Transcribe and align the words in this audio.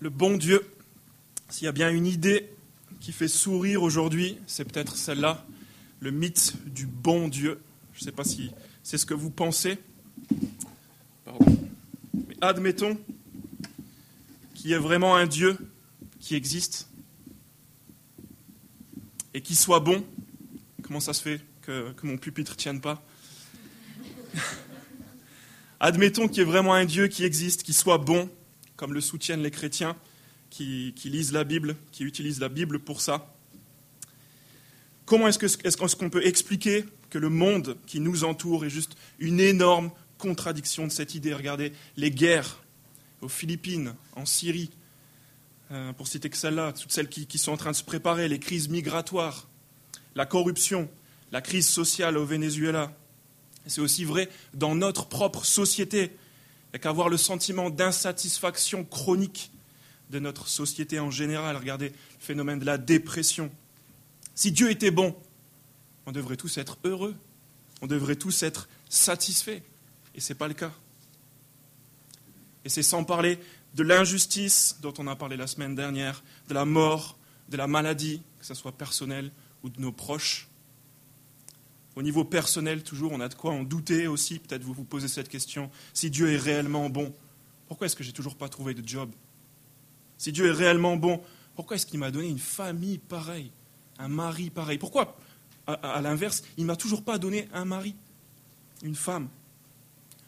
le 0.00 0.10
bon 0.10 0.36
Dieu, 0.36 0.64
s'il 1.48 1.64
y 1.64 1.68
a 1.68 1.72
bien 1.72 1.90
une 1.90 2.06
idée 2.06 2.48
qui 3.00 3.12
fait 3.12 3.28
sourire 3.28 3.82
aujourd'hui, 3.82 4.38
c'est 4.46 4.64
peut-être 4.64 4.96
celle-là, 4.96 5.44
le 6.00 6.10
mythe 6.10 6.54
du 6.66 6.86
bon 6.86 7.28
Dieu. 7.28 7.60
Je 7.94 8.00
ne 8.00 8.04
sais 8.04 8.12
pas 8.12 8.24
si 8.24 8.50
c'est 8.82 8.98
ce 8.98 9.06
que 9.06 9.14
vous 9.14 9.30
pensez. 9.30 9.78
Mais 11.26 12.36
admettons 12.40 12.98
qu'il 14.54 14.70
y 14.70 14.72
ait 14.72 14.78
vraiment 14.78 15.16
un 15.16 15.26
Dieu 15.26 15.56
qui 16.20 16.34
existe 16.34 16.88
et 19.34 19.40
qui 19.40 19.54
soit 19.54 19.80
bon. 19.80 20.04
Comment 20.82 21.00
ça 21.00 21.12
se 21.12 21.22
fait 21.22 21.40
que, 21.62 21.92
mon 22.02 22.16
pupitre 22.18 22.52
ne 22.52 22.56
tienne 22.56 22.80
pas? 22.80 23.02
Admettons 25.80 26.28
qu'il 26.28 26.38
y 26.38 26.40
ait 26.40 26.44
vraiment 26.44 26.74
un 26.74 26.84
Dieu 26.84 27.08
qui 27.08 27.24
existe, 27.24 27.62
qui 27.62 27.72
soit 27.72 27.98
bon, 27.98 28.28
comme 28.78 28.94
le 28.94 29.02
soutiennent 29.02 29.42
les 29.42 29.50
chrétiens 29.50 29.96
qui, 30.48 30.94
lisent 31.04 31.32
la 31.32 31.44
Bible, 31.44 31.76
qui 31.92 32.04
utilisent 32.04 32.40
la 32.40 32.48
Bible 32.48 32.78
pour 32.78 33.02
ça. 33.02 33.34
Comment 35.04 35.28
est-ce 35.28 35.96
qu'on 35.96 36.08
peut 36.08 36.24
expliquer 36.24 36.84
que 37.10 37.18
le 37.18 37.28
monde 37.28 37.76
qui 37.86 38.00
nous 38.00 38.24
entoure 38.24 38.64
est 38.64 38.70
juste 38.70 38.96
une 39.18 39.40
énorme 39.40 39.90
contradiction 40.16 40.86
de 40.86 40.92
cette 40.92 41.14
idée? 41.14 41.34
Regardez 41.34 41.72
les 41.96 42.10
guerres 42.10 42.62
aux 43.20 43.28
Philippines, 43.28 43.94
en 44.14 44.24
Syrie, 44.24 44.70
euh, 45.72 45.92
pour 45.92 46.06
citer 46.06 46.30
que 46.30 46.36
celles-là, 46.36 46.72
toutes 46.72 46.92
celles 46.92 47.08
qui, 47.08 47.26
qui 47.26 47.38
sont 47.38 47.52
en 47.52 47.56
train 47.56 47.72
de 47.72 47.76
se 47.76 47.84
préparer, 47.84 48.28
les 48.28 48.38
crises 48.38 48.68
migratoires, 48.68 49.48
la 50.14 50.24
corruption, 50.24 50.88
la 51.32 51.40
crise 51.40 51.68
sociale 51.68 52.16
au 52.16 52.24
Venezuela. 52.24 52.96
C'est 53.66 53.80
aussi 53.80 54.04
vrai 54.04 54.28
dans 54.54 54.76
notre 54.76 55.06
propre 55.06 55.44
société. 55.44 56.12
Il 56.68 56.74
n'y 56.74 56.76
a 56.76 56.78
qu'à 56.80 56.90
avoir 56.90 57.08
le 57.08 57.16
sentiment 57.16 57.70
d'insatisfaction 57.70 58.84
chronique 58.84 59.50
de 60.10 60.18
notre 60.18 60.48
société 60.48 61.00
en 61.00 61.10
général. 61.10 61.56
Regardez 61.56 61.88
le 61.88 61.94
phénomène 62.18 62.58
de 62.58 62.66
la 62.66 62.78
dépression. 62.78 63.50
Si 64.34 64.52
Dieu 64.52 64.70
était 64.70 64.90
bon, 64.90 65.16
on 66.06 66.12
devrait 66.12 66.36
tous 66.36 66.58
être 66.58 66.78
heureux, 66.84 67.14
on 67.80 67.86
devrait 67.86 68.16
tous 68.16 68.42
être 68.42 68.68
satisfaits. 68.88 69.60
Et 70.14 70.20
ce 70.20 70.32
n'est 70.32 70.38
pas 70.38 70.48
le 70.48 70.54
cas. 70.54 70.72
Et 72.64 72.68
c'est 72.68 72.82
sans 72.82 73.04
parler 73.04 73.38
de 73.74 73.82
l'injustice 73.82 74.78
dont 74.82 74.94
on 74.98 75.06
a 75.06 75.16
parlé 75.16 75.36
la 75.36 75.46
semaine 75.46 75.74
dernière, 75.74 76.22
de 76.48 76.54
la 76.54 76.64
mort, 76.64 77.16
de 77.48 77.56
la 77.56 77.66
maladie, 77.66 78.22
que 78.38 78.46
ce 78.46 78.54
soit 78.54 78.72
personnel 78.72 79.30
ou 79.62 79.70
de 79.70 79.80
nos 79.80 79.92
proches. 79.92 80.48
Au 81.98 82.02
niveau 82.02 82.22
personnel, 82.22 82.84
toujours, 82.84 83.10
on 83.10 83.18
a 83.18 83.28
de 83.28 83.34
quoi 83.34 83.50
en 83.50 83.64
douter 83.64 84.06
aussi. 84.06 84.38
Peut-être 84.38 84.62
vous 84.62 84.72
vous 84.72 84.84
posez 84.84 85.08
cette 85.08 85.28
question. 85.28 85.68
Si 85.92 86.10
Dieu 86.10 86.32
est 86.32 86.36
réellement 86.36 86.88
bon, 86.88 87.12
pourquoi 87.66 87.88
est-ce 87.88 87.96
que 87.96 88.04
j'ai 88.04 88.12
toujours 88.12 88.36
pas 88.36 88.48
trouvé 88.48 88.72
de 88.72 88.88
job? 88.88 89.10
Si 90.16 90.30
Dieu 90.30 90.46
est 90.46 90.52
réellement 90.52 90.96
bon, 90.96 91.20
pourquoi 91.56 91.74
est-ce 91.74 91.86
qu'il 91.86 91.98
m'a 91.98 92.12
donné 92.12 92.28
une 92.28 92.38
famille 92.38 92.98
pareille, 92.98 93.50
un 93.98 94.06
mari 94.06 94.48
pareil? 94.48 94.78
Pourquoi, 94.78 95.16
à, 95.66 96.00
l'inverse, 96.00 96.44
il 96.56 96.66
m'a 96.66 96.76
toujours 96.76 97.02
pas 97.02 97.18
donné 97.18 97.48
un 97.52 97.64
mari, 97.64 97.96
une 98.84 98.94
femme? 98.94 99.28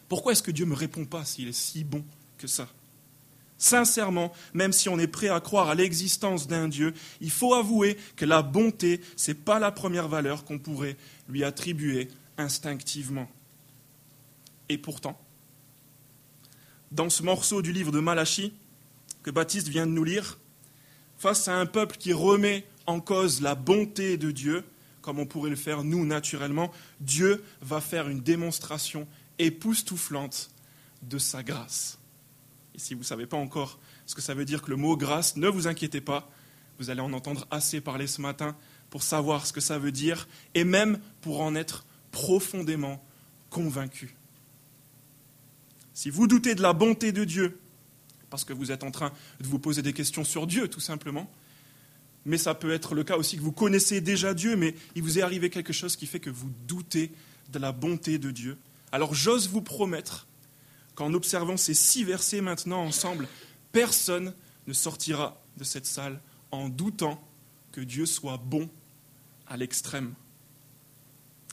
Pourquoi 0.08 0.32
est-ce 0.32 0.42
que 0.42 0.50
Dieu 0.50 0.64
ne 0.64 0.70
me 0.70 0.76
répond 0.76 1.04
pas 1.04 1.24
s'il 1.24 1.46
est 1.46 1.52
si 1.52 1.84
bon 1.84 2.04
que 2.36 2.48
ça? 2.48 2.66
Sincèrement, 3.60 4.32
même 4.54 4.72
si 4.72 4.88
on 4.88 4.98
est 4.98 5.06
prêt 5.06 5.28
à 5.28 5.38
croire 5.38 5.68
à 5.68 5.74
l'existence 5.74 6.48
d'un 6.48 6.66
Dieu, 6.66 6.94
il 7.20 7.30
faut 7.30 7.52
avouer 7.52 7.98
que 8.16 8.24
la 8.24 8.40
bonté, 8.40 9.02
ce 9.16 9.30
n'est 9.30 9.34
pas 9.34 9.58
la 9.58 9.70
première 9.70 10.08
valeur 10.08 10.44
qu'on 10.44 10.58
pourrait 10.58 10.96
lui 11.28 11.44
attribuer 11.44 12.08
instinctivement. 12.38 13.28
Et 14.70 14.78
pourtant, 14.78 15.20
dans 16.90 17.10
ce 17.10 17.22
morceau 17.22 17.60
du 17.60 17.70
livre 17.70 17.92
de 17.92 18.00
Malachie 18.00 18.54
que 19.22 19.30
Baptiste 19.30 19.68
vient 19.68 19.86
de 19.86 19.92
nous 19.92 20.04
lire, 20.04 20.38
face 21.18 21.46
à 21.46 21.54
un 21.54 21.66
peuple 21.66 21.98
qui 21.98 22.14
remet 22.14 22.66
en 22.86 22.98
cause 22.98 23.42
la 23.42 23.54
bonté 23.54 24.16
de 24.16 24.30
Dieu, 24.30 24.64
comme 25.02 25.18
on 25.18 25.26
pourrait 25.26 25.50
le 25.50 25.56
faire 25.56 25.84
nous 25.84 26.06
naturellement, 26.06 26.72
Dieu 27.00 27.44
va 27.60 27.82
faire 27.82 28.08
une 28.08 28.20
démonstration 28.20 29.06
époustouflante 29.38 30.50
de 31.02 31.18
sa 31.18 31.42
grâce. 31.42 31.99
Et 32.74 32.78
si 32.78 32.94
vous 32.94 33.00
ne 33.00 33.04
savez 33.04 33.26
pas 33.26 33.36
encore 33.36 33.78
ce 34.06 34.14
que 34.14 34.22
ça 34.22 34.34
veut 34.34 34.44
dire 34.44 34.62
que 34.62 34.70
le 34.70 34.76
mot 34.76 34.96
grâce, 34.96 35.36
ne 35.36 35.48
vous 35.48 35.66
inquiétez 35.66 36.00
pas, 36.00 36.30
vous 36.78 36.90
allez 36.90 37.00
en 37.00 37.12
entendre 37.12 37.46
assez 37.50 37.80
parler 37.80 38.06
ce 38.06 38.20
matin 38.20 38.56
pour 38.88 39.02
savoir 39.02 39.46
ce 39.46 39.52
que 39.52 39.60
ça 39.60 39.78
veut 39.78 39.92
dire 39.92 40.28
et 40.54 40.64
même 40.64 40.98
pour 41.20 41.40
en 41.40 41.54
être 41.54 41.84
profondément 42.10 43.02
convaincu. 43.50 44.16
Si 45.94 46.10
vous 46.10 46.26
doutez 46.26 46.54
de 46.54 46.62
la 46.62 46.72
bonté 46.72 47.12
de 47.12 47.24
Dieu, 47.24 47.60
parce 48.30 48.44
que 48.44 48.52
vous 48.52 48.72
êtes 48.72 48.84
en 48.84 48.90
train 48.90 49.12
de 49.40 49.46
vous 49.46 49.58
poser 49.58 49.82
des 49.82 49.92
questions 49.92 50.24
sur 50.24 50.46
Dieu, 50.46 50.68
tout 50.68 50.80
simplement, 50.80 51.30
mais 52.24 52.38
ça 52.38 52.54
peut 52.54 52.72
être 52.72 52.94
le 52.94 53.04
cas 53.04 53.16
aussi 53.16 53.36
que 53.36 53.42
vous 53.42 53.52
connaissez 53.52 54.00
déjà 54.00 54.34
Dieu, 54.34 54.56
mais 54.56 54.74
il 54.94 55.02
vous 55.02 55.18
est 55.18 55.22
arrivé 55.22 55.50
quelque 55.50 55.72
chose 55.72 55.96
qui 55.96 56.06
fait 56.06 56.20
que 56.20 56.30
vous 56.30 56.50
doutez 56.66 57.12
de 57.52 57.58
la 57.58 57.72
bonté 57.72 58.18
de 58.18 58.30
Dieu. 58.30 58.56
Alors 58.92 59.14
j'ose 59.14 59.48
vous 59.48 59.62
promettre 59.62 60.26
qu'en 61.00 61.14
observant 61.14 61.56
ces 61.56 61.72
six 61.72 62.04
versets 62.04 62.42
maintenant 62.42 62.82
ensemble, 62.82 63.26
personne 63.72 64.34
ne 64.66 64.74
sortira 64.74 65.40
de 65.56 65.64
cette 65.64 65.86
salle 65.86 66.20
en 66.50 66.68
doutant 66.68 67.26
que 67.72 67.80
Dieu 67.80 68.04
soit 68.04 68.36
bon 68.36 68.68
à 69.46 69.56
l'extrême. 69.56 70.12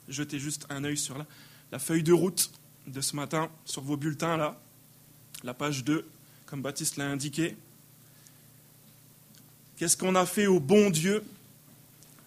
Jetez 0.10 0.38
juste 0.38 0.66
un 0.70 0.84
œil 0.84 0.98
sur 0.98 1.18
la, 1.18 1.26
la, 1.72 1.80
feuille 1.80 2.04
de 2.04 2.12
route 2.12 2.52
de 2.88 3.00
ce 3.00 3.16
matin, 3.16 3.50
sur 3.64 3.84
vos 3.84 3.96
bulletins 3.96 4.36
là, 4.36 4.60
la 5.46 5.54
page 5.54 5.86
2, 5.86 6.06
comme 6.46 6.62
Baptiste 6.62 6.98
l'a 6.98 7.08
indiqué. 7.08 7.56
Qu'est-ce 9.78 9.96
qu'on 9.96 10.16
a 10.16 10.26
fait 10.26 10.48
au 10.48 10.60
bon 10.60 10.90
Dieu? 10.90 11.24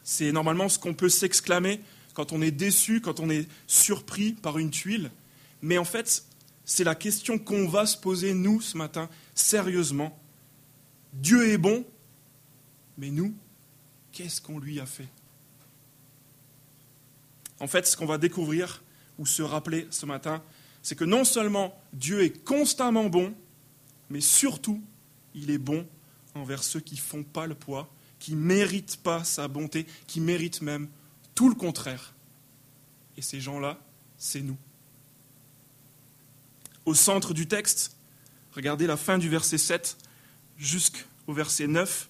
C'est 0.05 0.33
normalement 0.33 0.71
ce 0.71 0.79
qu'on 0.79 0.95
peut 0.95 1.11
s'exclamer 1.11 1.83
quand 2.15 2.33
on 2.33 2.41
est 2.41 2.51
déçu, 2.51 3.03
quand 3.03 3.21
on 3.21 3.29
est 3.29 3.47
surpris 3.67 4.33
par 4.33 4.57
une 4.57 4.71
tuile. 4.71 5.11
Mais 5.61 5.77
en 5.77 5.85
fait, 5.85 6.25
c'est 6.71 6.85
la 6.85 6.95
question 6.95 7.37
qu'on 7.37 7.67
va 7.67 7.85
se 7.85 7.97
poser, 7.97 8.33
nous, 8.33 8.61
ce 8.61 8.77
matin, 8.77 9.11
sérieusement. 9.35 10.17
Dieu 11.13 11.49
est 11.49 11.59
bon, 11.59 11.85
mais 12.97 13.11
nous, 13.11 13.35
qu'est-ce 14.13 14.41
qu'on 14.41 14.61
lui 14.61 14.79
a 14.79 14.87
fait? 14.87 15.09
En 17.59 17.67
fait, 17.67 17.89
ce 17.89 17.97
qu'on 17.97 18.07
va 18.07 18.19
découvrir 18.19 18.85
ou 19.19 19.27
se 19.27 19.43
rappeler 19.43 19.89
ce 19.91 20.07
matin, 20.07 20.45
c'est 20.81 20.95
que 20.95 21.03
non 21.03 21.25
seulement 21.25 21.77
Dieu 21.93 22.23
est 22.23 22.45
constamment 22.45 23.09
bon, 23.09 23.35
mais 24.09 24.21
surtout, 24.21 24.81
il 25.35 25.51
est 25.51 25.59
bon 25.59 25.89
envers 26.37 26.63
ceux 26.63 26.79
qui 26.79 26.95
ne 26.95 27.01
font 27.01 27.25
pas 27.25 27.49
le 27.49 27.57
poids, 27.57 27.93
qui 28.21 28.37
ne 28.37 28.43
méritent 28.43 28.99
pas 28.99 29.25
sa 29.25 29.49
bonté, 29.49 29.89
qui 30.07 30.21
méritent 30.21 30.63
même 30.63 30.89
tout 31.35 31.49
le 31.49 31.57
contraire. 31.57 32.15
Et 33.17 33.23
ces 33.23 33.41
gens-là, 33.41 33.81
c'est 34.17 34.41
nous 34.41 34.57
au 36.85 36.95
centre 36.95 37.35
du 37.35 37.47
texte. 37.47 37.97
Regardez 38.53 38.87
la 38.87 38.97
fin 38.97 39.19
du 39.19 39.29
verset 39.29 39.59
7 39.59 39.97
jusqu'au 40.59 41.33
verset 41.33 41.67
9. 41.67 42.09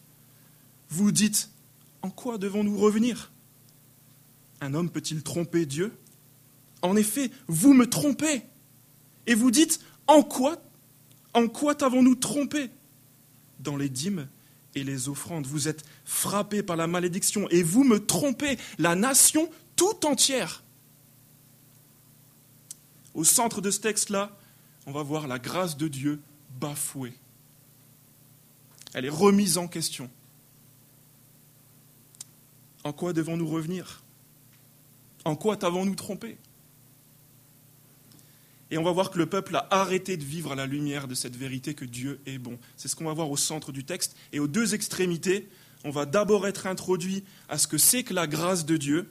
Vous 0.88 1.12
dites, 1.12 1.50
en 2.02 2.10
quoi 2.10 2.38
devons-nous 2.38 2.78
revenir? 2.78 3.30
Un 4.60 4.74
homme 4.74 4.90
peut-il 4.90 5.22
tromper 5.22 5.66
Dieu? 5.66 5.96
En 6.82 6.96
effet, 6.96 7.30
vous 7.46 7.74
me 7.74 7.88
trompez. 7.88 8.42
Et 9.26 9.34
vous 9.34 9.50
dites, 9.50 9.80
en 10.06 10.22
quoi 10.22 10.62
En 11.34 11.46
quoi 11.48 11.74
t'avons-nous 11.74 12.16
trompé? 12.16 12.70
Dans 13.60 13.76
les 13.76 13.88
dîmes 13.88 14.28
et 14.74 14.84
les 14.84 15.08
offrandes. 15.08 15.46
Vous 15.46 15.68
êtes 15.68 15.84
frappés 16.04 16.62
par 16.62 16.76
la 16.76 16.86
malédiction 16.86 17.48
et 17.50 17.62
vous 17.62 17.84
me 17.84 18.04
trompez, 18.04 18.58
la 18.78 18.94
nation 18.94 19.50
tout 19.76 20.06
entière. 20.06 20.62
Au 23.14 23.24
centre 23.24 23.60
de 23.60 23.70
ce 23.70 23.80
texte-là, 23.80 24.36
on 24.90 24.92
va 24.92 25.02
voir 25.04 25.28
la 25.28 25.38
grâce 25.38 25.76
de 25.76 25.86
Dieu 25.86 26.20
bafouée. 26.58 27.14
Elle 28.92 29.04
est 29.04 29.08
remise 29.08 29.56
en 29.56 29.68
question. 29.68 30.10
En 32.82 32.92
quoi 32.92 33.12
devons-nous 33.12 33.46
revenir? 33.46 34.02
En 35.24 35.36
quoi 35.36 35.56
t'avons-nous 35.56 35.94
trompé? 35.94 36.38
Et 38.72 38.78
on 38.78 38.82
va 38.82 38.90
voir 38.90 39.12
que 39.12 39.18
le 39.18 39.26
peuple 39.26 39.54
a 39.54 39.68
arrêté 39.70 40.16
de 40.16 40.24
vivre 40.24 40.50
à 40.50 40.54
la 40.56 40.66
lumière 40.66 41.06
de 41.06 41.14
cette 41.14 41.36
vérité 41.36 41.74
que 41.74 41.84
Dieu 41.84 42.20
est 42.26 42.38
bon. 42.38 42.58
C'est 42.76 42.88
ce 42.88 42.96
qu'on 42.96 43.04
va 43.04 43.14
voir 43.14 43.30
au 43.30 43.36
centre 43.36 43.70
du 43.70 43.84
texte. 43.84 44.16
Et 44.32 44.40
aux 44.40 44.48
deux 44.48 44.74
extrémités, 44.74 45.48
on 45.84 45.90
va 45.90 46.04
d'abord 46.04 46.48
être 46.48 46.66
introduit 46.66 47.22
à 47.48 47.58
ce 47.58 47.68
que 47.68 47.78
c'est 47.78 48.02
que 48.02 48.14
la 48.14 48.26
grâce 48.26 48.66
de 48.66 48.76
Dieu 48.76 49.08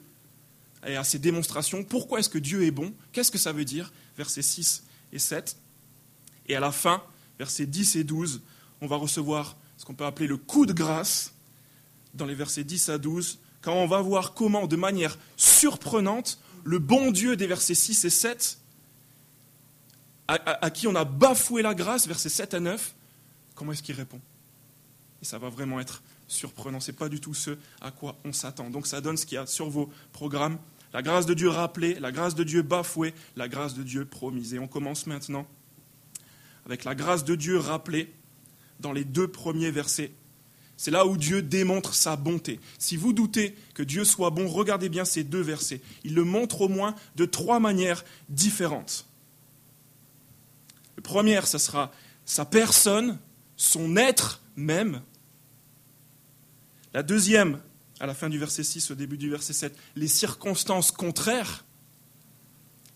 et 0.86 0.98
à 0.98 1.06
ses 1.06 1.20
démonstrations. 1.20 1.86
Pourquoi 1.86 2.20
est-ce 2.20 2.30
que 2.30 2.38
Dieu 2.38 2.66
est 2.66 2.72
bon? 2.72 2.94
Qu'est-ce 3.14 3.32
que 3.32 3.38
ça 3.38 3.54
veut 3.54 3.66
dire? 3.66 3.94
Versets 4.18 4.42
6 4.42 4.84
et 5.14 5.20
7. 5.20 5.56
Et 6.50 6.56
à 6.56 6.60
la 6.60 6.72
fin, 6.72 7.02
versets 7.38 7.68
10 7.68 7.96
et 7.96 8.04
12, 8.04 8.42
on 8.82 8.88
va 8.88 8.98
recevoir 8.98 9.56
ce 9.78 9.86
qu'on 9.86 9.94
peut 9.94 10.06
appeler 10.06 10.28
le 10.28 10.38
coup 10.38 10.66
de 10.66 10.74
grâce 10.74 11.34
dans 12.14 12.26
les 12.26 12.36
versets 12.36 12.64
10 12.64 12.90
à 12.90 12.98
12, 12.98 13.40
quand 13.62 13.74
on 13.74 13.88
va 13.88 14.02
voir 14.02 14.34
comment, 14.34 14.68
de 14.68 14.76
manière 14.76 15.18
surprenante, 15.38 16.40
le 16.64 16.80
bon 16.80 17.12
Dieu 17.12 17.36
des 17.36 17.48
versets 17.48 17.76
6 17.76 18.06
et 18.06 18.10
7, 18.10 18.60
à, 20.28 20.70
qui 20.70 20.88
on 20.88 20.96
a 20.96 21.06
bafoué 21.06 21.62
la 21.62 21.74
grâce, 21.74 22.08
versets 22.08 22.30
7 22.30 22.54
à 22.56 22.60
9, 22.60 22.94
comment 23.56 23.72
est-ce 23.72 23.82
qu'il 23.82 23.96
répond? 23.96 24.20
Et 25.22 25.26
ça 25.26 25.38
va 25.40 25.50
vraiment 25.50 25.80
être 25.80 26.04
surprenant. 26.28 26.80
Ce 26.80 26.92
n'est 26.92 26.98
pas 26.98 27.10
du 27.10 27.20
tout 27.20 27.34
ce 27.34 27.58
à 27.82 27.92
quoi 27.92 28.16
on 28.24 28.32
s'attend. 28.32 28.70
Donc 28.70 28.88
ça 28.88 29.02
donne 29.02 29.18
ce 29.18 29.26
qu'il 29.26 29.36
y 29.36 29.40
a 29.40 29.46
sur 29.46 29.70
vos 29.70 29.90
programmes. 30.14 30.58
La 30.94 31.02
grâce 31.02 31.26
de 31.26 31.34
Dieu 31.34 31.50
rappelée, 31.50 31.96
la 31.96 32.12
grâce 32.12 32.36
de 32.36 32.44
Dieu 32.44 32.62
bafouée, 32.62 33.14
la 33.36 33.48
grâce 33.48 33.74
de 33.74 33.84
Dieu 33.84 34.06
promise. 34.06 34.54
Et 34.54 34.60
on 34.60 34.68
commence 34.68 35.08
maintenant 35.08 35.48
avec 36.70 36.84
la 36.84 36.94
grâce 36.94 37.26
de 37.26 37.34
Dieu 37.34 37.58
rappelée 37.58 38.14
dans 38.80 38.92
les 38.92 39.04
deux 39.04 39.28
premiers 39.28 39.72
versets. 39.72 40.12
C'est 40.78 40.92
là 40.92 41.08
où 41.08 41.18
Dieu 41.18 41.42
démontre 41.42 41.96
sa 41.96 42.16
bonté. 42.16 42.60
Si 42.78 42.96
vous 42.96 43.12
doutez 43.12 43.56
que 43.74 43.82
Dieu 43.82 44.06
soit 44.06 44.30
bon, 44.30 44.48
regardez 44.48 44.88
bien 44.88 45.04
ces 45.04 45.24
deux 45.24 45.42
versets. 45.42 45.82
Il 46.04 46.14
le 46.14 46.24
montre 46.24 46.62
au 46.62 46.70
moins 46.70 46.96
de 47.16 47.26
trois 47.26 47.60
manières 47.60 48.06
différentes. 48.30 49.08
Le 50.96 51.02
premier, 51.02 51.42
ce 51.42 51.58
sera 51.58 51.92
sa 52.24 52.46
personne, 52.46 53.18
son 53.58 53.98
être 53.98 54.40
même. 54.56 55.02
La 56.94 57.02
deuxième, 57.02 57.60
à 58.00 58.06
la 58.06 58.14
fin 58.14 58.30
du 58.30 58.38
verset 58.38 58.64
6, 58.64 58.92
au 58.92 58.96
début 58.96 59.18
du 59.18 59.30
verset 59.30 59.54
7, 59.54 59.76
les 59.96 60.08
circonstances 60.08 60.92
contraires. 60.92 61.66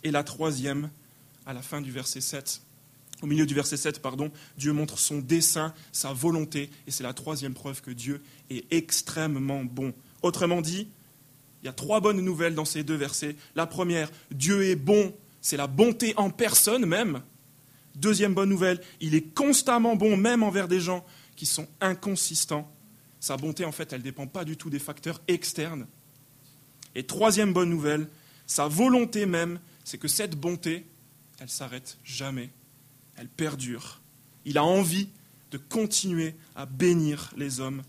Et 0.04 0.12
la 0.12 0.24
troisième, 0.24 0.92
à 1.48 1.54
la 1.54 1.64
fin 1.64 1.82
du 1.82 1.92
verset 1.92 2.22
7, 2.22 2.62
au 3.24 3.26
milieu 3.26 3.46
du 3.46 3.54
verset 3.54 3.78
7, 3.78 4.02
pardon, 4.02 4.32
Dieu 4.58 4.74
montre 4.74 5.00
son 5.00 5.20
dessein, 5.20 5.74
sa 5.94 6.12
volonté, 6.12 6.70
et 6.86 6.92
c'est 6.92 7.04
la 7.04 7.14
troisième 7.14 7.54
preuve 7.54 7.82
que 7.82 7.90
Dieu 7.90 8.22
est 8.50 8.66
extrêmement 8.72 9.64
bon. 9.64 9.94
Autrement 10.22 10.60
dit, 10.60 10.90
il 11.62 11.66
y 11.68 11.70
a 11.70 11.74
trois 11.74 12.02
bonnes 12.02 12.20
nouvelles 12.20 12.54
dans 12.54 12.66
ces 12.66 12.84
deux 12.84 12.98
versets. 12.98 13.38
La 13.56 13.66
première, 13.66 14.12
Dieu 14.30 14.66
est 14.66 14.76
bon, 14.76 15.16
c'est 15.40 15.56
la 15.56 15.68
bonté 15.68 16.14
en 16.18 16.30
personne 16.30 16.86
même. 16.86 17.22
Deuxième 17.96 18.34
bonne 18.34 18.50
nouvelle, 18.50 18.82
il 19.00 19.16
est 19.16 19.34
constamment 19.34 19.96
bon, 19.96 20.18
même 20.18 20.44
envers 20.44 20.68
des 20.68 20.82
gens 20.82 21.06
qui 21.38 21.46
sont 21.46 21.70
inconsistants. 21.80 22.70
Sa 23.22 23.38
bonté, 23.38 23.64
en 23.64 23.72
fait, 23.72 23.94
elle 23.94 24.00
ne 24.00 24.04
dépend 24.04 24.28
pas 24.28 24.44
du 24.44 24.58
tout 24.58 24.70
des 24.70 24.80
facteurs 24.80 25.22
externes. 25.30 25.88
Et 26.94 27.06
troisième 27.06 27.54
bonne 27.54 27.70
nouvelle, 27.70 28.10
sa 28.48 28.68
volonté 28.68 29.26
même, 29.26 29.62
c'est 29.86 29.98
que 29.98 30.10
cette 30.10 30.36
bonté, 30.36 30.86
elle 31.40 31.50
s'arrête 31.50 31.98
jamais, 32.04 32.50
elle 33.16 33.28
perdure. 33.28 34.02
Il 34.46 34.58
a 34.58 34.64
envie 34.64 35.10
de 35.52 35.58
continuer 35.58 36.36
à 36.56 36.66
bénir 36.66 37.32
les 37.38 37.60
hommes 37.60 37.84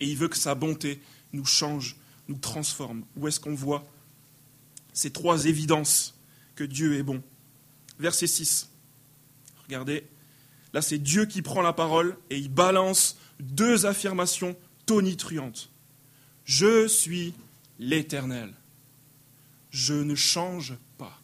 et 0.00 0.06
il 0.06 0.16
veut 0.16 0.28
que 0.28 0.36
sa 0.36 0.54
bonté 0.54 1.00
nous 1.32 1.44
change, 1.44 1.96
nous 2.28 2.38
transforme. 2.38 3.04
Où 3.16 3.28
est-ce 3.28 3.38
qu'on 3.38 3.54
voit 3.54 3.86
ces 4.92 5.10
trois 5.10 5.46
évidences 5.46 6.18
que 6.54 6.64
Dieu 6.64 6.96
est 6.96 7.02
bon? 7.02 7.22
Verset 7.98 8.26
6. 8.26 8.70
Regardez, 9.64 10.06
là 10.72 10.82
c'est 10.82 10.98
Dieu 10.98 11.26
qui 11.26 11.42
prend 11.42 11.62
la 11.62 11.72
parole 11.72 12.16
et 12.30 12.38
il 12.38 12.48
balance 12.48 13.18
deux 13.38 13.86
affirmations 13.86 14.56
tonitruantes. 14.86 15.70
Je 16.44 16.88
suis 16.88 17.34
l'Éternel. 17.78 18.52
Je 19.70 19.94
ne 19.94 20.14
change 20.14 20.74
pas. 20.98 21.19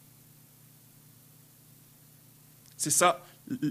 C'est 2.77 2.91
ça, 2.91 3.25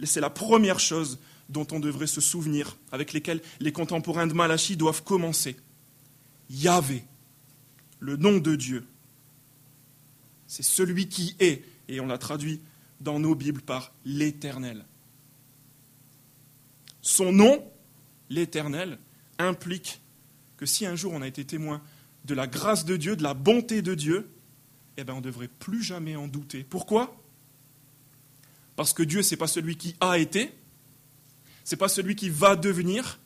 c'est 0.05 0.21
la 0.21 0.31
première 0.31 0.81
chose 0.81 1.19
dont 1.49 1.67
on 1.71 1.81
devrait 1.81 2.09
se 2.09 2.21
souvenir, 2.21 2.77
avec 2.91 3.13
lesquelles 3.13 3.41
les 3.61 3.73
contemporains 3.73 4.27
de 4.27 4.35
Malachi 4.35 4.77
doivent 4.77 5.05
commencer. 5.05 5.57
Yahvé, 6.51 7.05
le 8.01 8.17
nom 8.17 8.39
de 8.39 8.57
Dieu. 8.57 8.87
C'est 10.49 10.65
celui 10.65 11.09
qui 11.09 11.37
est, 11.39 11.65
et 11.89 12.01
on 12.01 12.07
l'a 12.07 12.19
traduit 12.19 12.61
dans 13.01 13.21
nos 13.21 13.35
Bibles 13.35 13.63
par 13.63 13.93
l'Éternel. 14.05 14.85
Son 17.01 17.33
nom, 17.33 17.65
l'Éternel, 18.29 18.99
implique 19.39 20.01
que 20.57 20.67
si 20.67 20.87
un 20.87 20.97
jour 20.97 21.13
on 21.13 21.23
a 21.23 21.29
été 21.29 21.45
témoin 21.45 21.83
de 22.25 22.35
la 22.35 22.47
grâce 22.47 22.85
de 22.85 22.97
Dieu, 22.97 23.15
de 23.15 23.23
la 23.23 23.35
bonté 23.35 23.83
de 23.83 23.95
Dieu, 23.95 24.29
eh 24.97 25.05
bien 25.05 25.15
on 25.15 25.19
ne 25.19 25.23
devrait 25.23 25.49
plus 25.49 25.83
jamais 25.83 26.17
en 26.17 26.27
douter. 26.27 26.65
Pourquoi? 26.65 27.17
Parce 28.77 28.93
que 28.93 29.03
Dieu, 29.03 29.23
ce 29.23 29.35
n'est 29.35 29.39
pas 29.39 29.47
celui 29.47 29.77
qui 29.77 29.97
a 30.01 30.19
été, 30.19 30.55
ce 31.65 31.75
n'est 31.75 31.79
pas 31.79 31.89
celui 31.89 32.15
qui 32.15 32.29
va 32.29 32.55
devenir, 32.55 33.19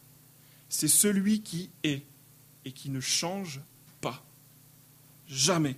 c'est 0.69 0.89
celui 0.89 1.43
qui 1.43 1.71
est 1.83 2.05
et 2.65 2.73
qui 2.73 2.91
ne 2.91 3.01
change 3.01 3.61
pas. 4.01 4.25
Jamais. 5.27 5.77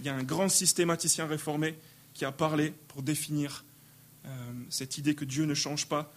Il 0.00 0.06
y 0.06 0.08
a 0.08 0.14
un 0.14 0.22
grand 0.22 0.48
systématicien 0.48 1.26
réformé 1.26 1.78
qui 2.14 2.24
a 2.24 2.32
parlé 2.32 2.72
pour 2.88 3.02
définir 3.02 3.64
euh, 4.24 4.52
cette 4.70 4.98
idée 4.98 5.14
que 5.14 5.24
Dieu 5.24 5.44
ne 5.44 5.54
change 5.54 5.86
pas. 5.86 6.12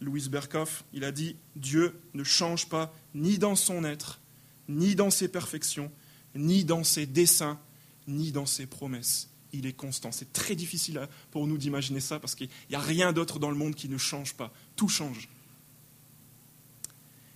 Louis 0.00 0.28
Berkhoff, 0.28 0.84
il 0.92 1.04
a 1.04 1.12
dit 1.12 1.36
Dieu 1.56 2.00
ne 2.14 2.24
change 2.24 2.68
pas 2.68 2.94
ni 3.14 3.38
dans 3.38 3.56
son 3.56 3.84
être, 3.84 4.20
ni 4.68 4.94
dans 4.94 5.10
ses 5.10 5.28
perfections, 5.28 5.90
ni 6.34 6.64
dans 6.64 6.84
ses 6.84 7.06
desseins, 7.06 7.60
ni 8.06 8.32
dans 8.32 8.46
ses 8.46 8.66
promesses. 8.66 9.29
Il 9.52 9.66
est 9.66 9.72
constant. 9.72 10.12
C'est 10.12 10.32
très 10.32 10.54
difficile 10.54 11.08
pour 11.30 11.46
nous 11.46 11.58
d'imaginer 11.58 12.00
ça 12.00 12.18
parce 12.18 12.34
qu'il 12.34 12.48
n'y 12.68 12.76
a 12.76 12.80
rien 12.80 13.12
d'autre 13.12 13.38
dans 13.38 13.50
le 13.50 13.56
monde 13.56 13.74
qui 13.74 13.88
ne 13.88 13.98
change 13.98 14.34
pas. 14.34 14.52
Tout 14.76 14.88
change. 14.88 15.28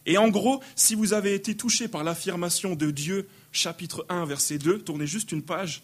Et 0.07 0.19
en 0.19 0.29
gros, 0.29 0.63
si 0.77 0.95
vous 0.95 1.13
avez 1.13 1.35
été 1.35 1.57
touché 1.57 1.89
par 1.89 2.05
l'affirmation 2.05 2.75
de 2.75 2.91
Dieu, 2.91 3.29
chapitre 3.53 4.05
1, 4.09 4.27
verset 4.27 4.59
2, 4.59 4.81
tournez 4.81 5.07
juste 5.07 5.33
une 5.33 5.43
page. 5.43 5.83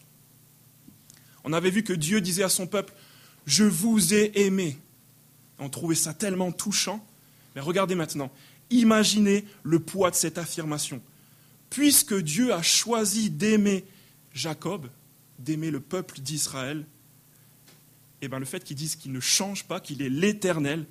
On 1.45 1.53
avait 1.53 1.71
vu 1.71 1.83
que 1.83 1.93
Dieu 1.93 2.21
disait 2.21 2.43
à 2.43 2.51
son 2.51 2.67
peuple, 2.67 2.93
je 3.47 3.65
vous 3.65 4.13
ai 4.13 4.45
aimé. 4.47 4.77
On 5.59 5.71
trouvait 5.71 5.95
ça 5.95 6.13
tellement 6.13 6.53
touchant. 6.53 7.05
Mais 7.55 7.61
regardez 7.61 7.95
maintenant, 7.95 8.31
imaginez 8.71 9.45
le 9.63 9.81
poids 9.81 10.11
de 10.11 10.17
cette 10.17 10.39
affirmation. 10.39 11.03
Puisque 11.71 12.15
Dieu 12.15 12.53
a 12.53 12.63
choisi 12.63 13.31
d'aimer 13.31 13.85
Jacob, 14.35 14.89
d'aimer 15.41 15.71
le 15.71 15.81
peuple 15.81 16.21
d'Israël, 16.21 16.87
et 18.23 18.27
eh 18.27 18.29
bien 18.29 18.39
le 18.39 18.45
fait 18.45 18.63
qu'il 18.63 18.77
dise 18.77 18.97
qu'il 18.97 19.13
ne 19.13 19.21
change 19.21 19.65
pas, 19.65 19.81
qu'il 19.81 20.03
est 20.03 20.11
l'éternel, 20.11 20.87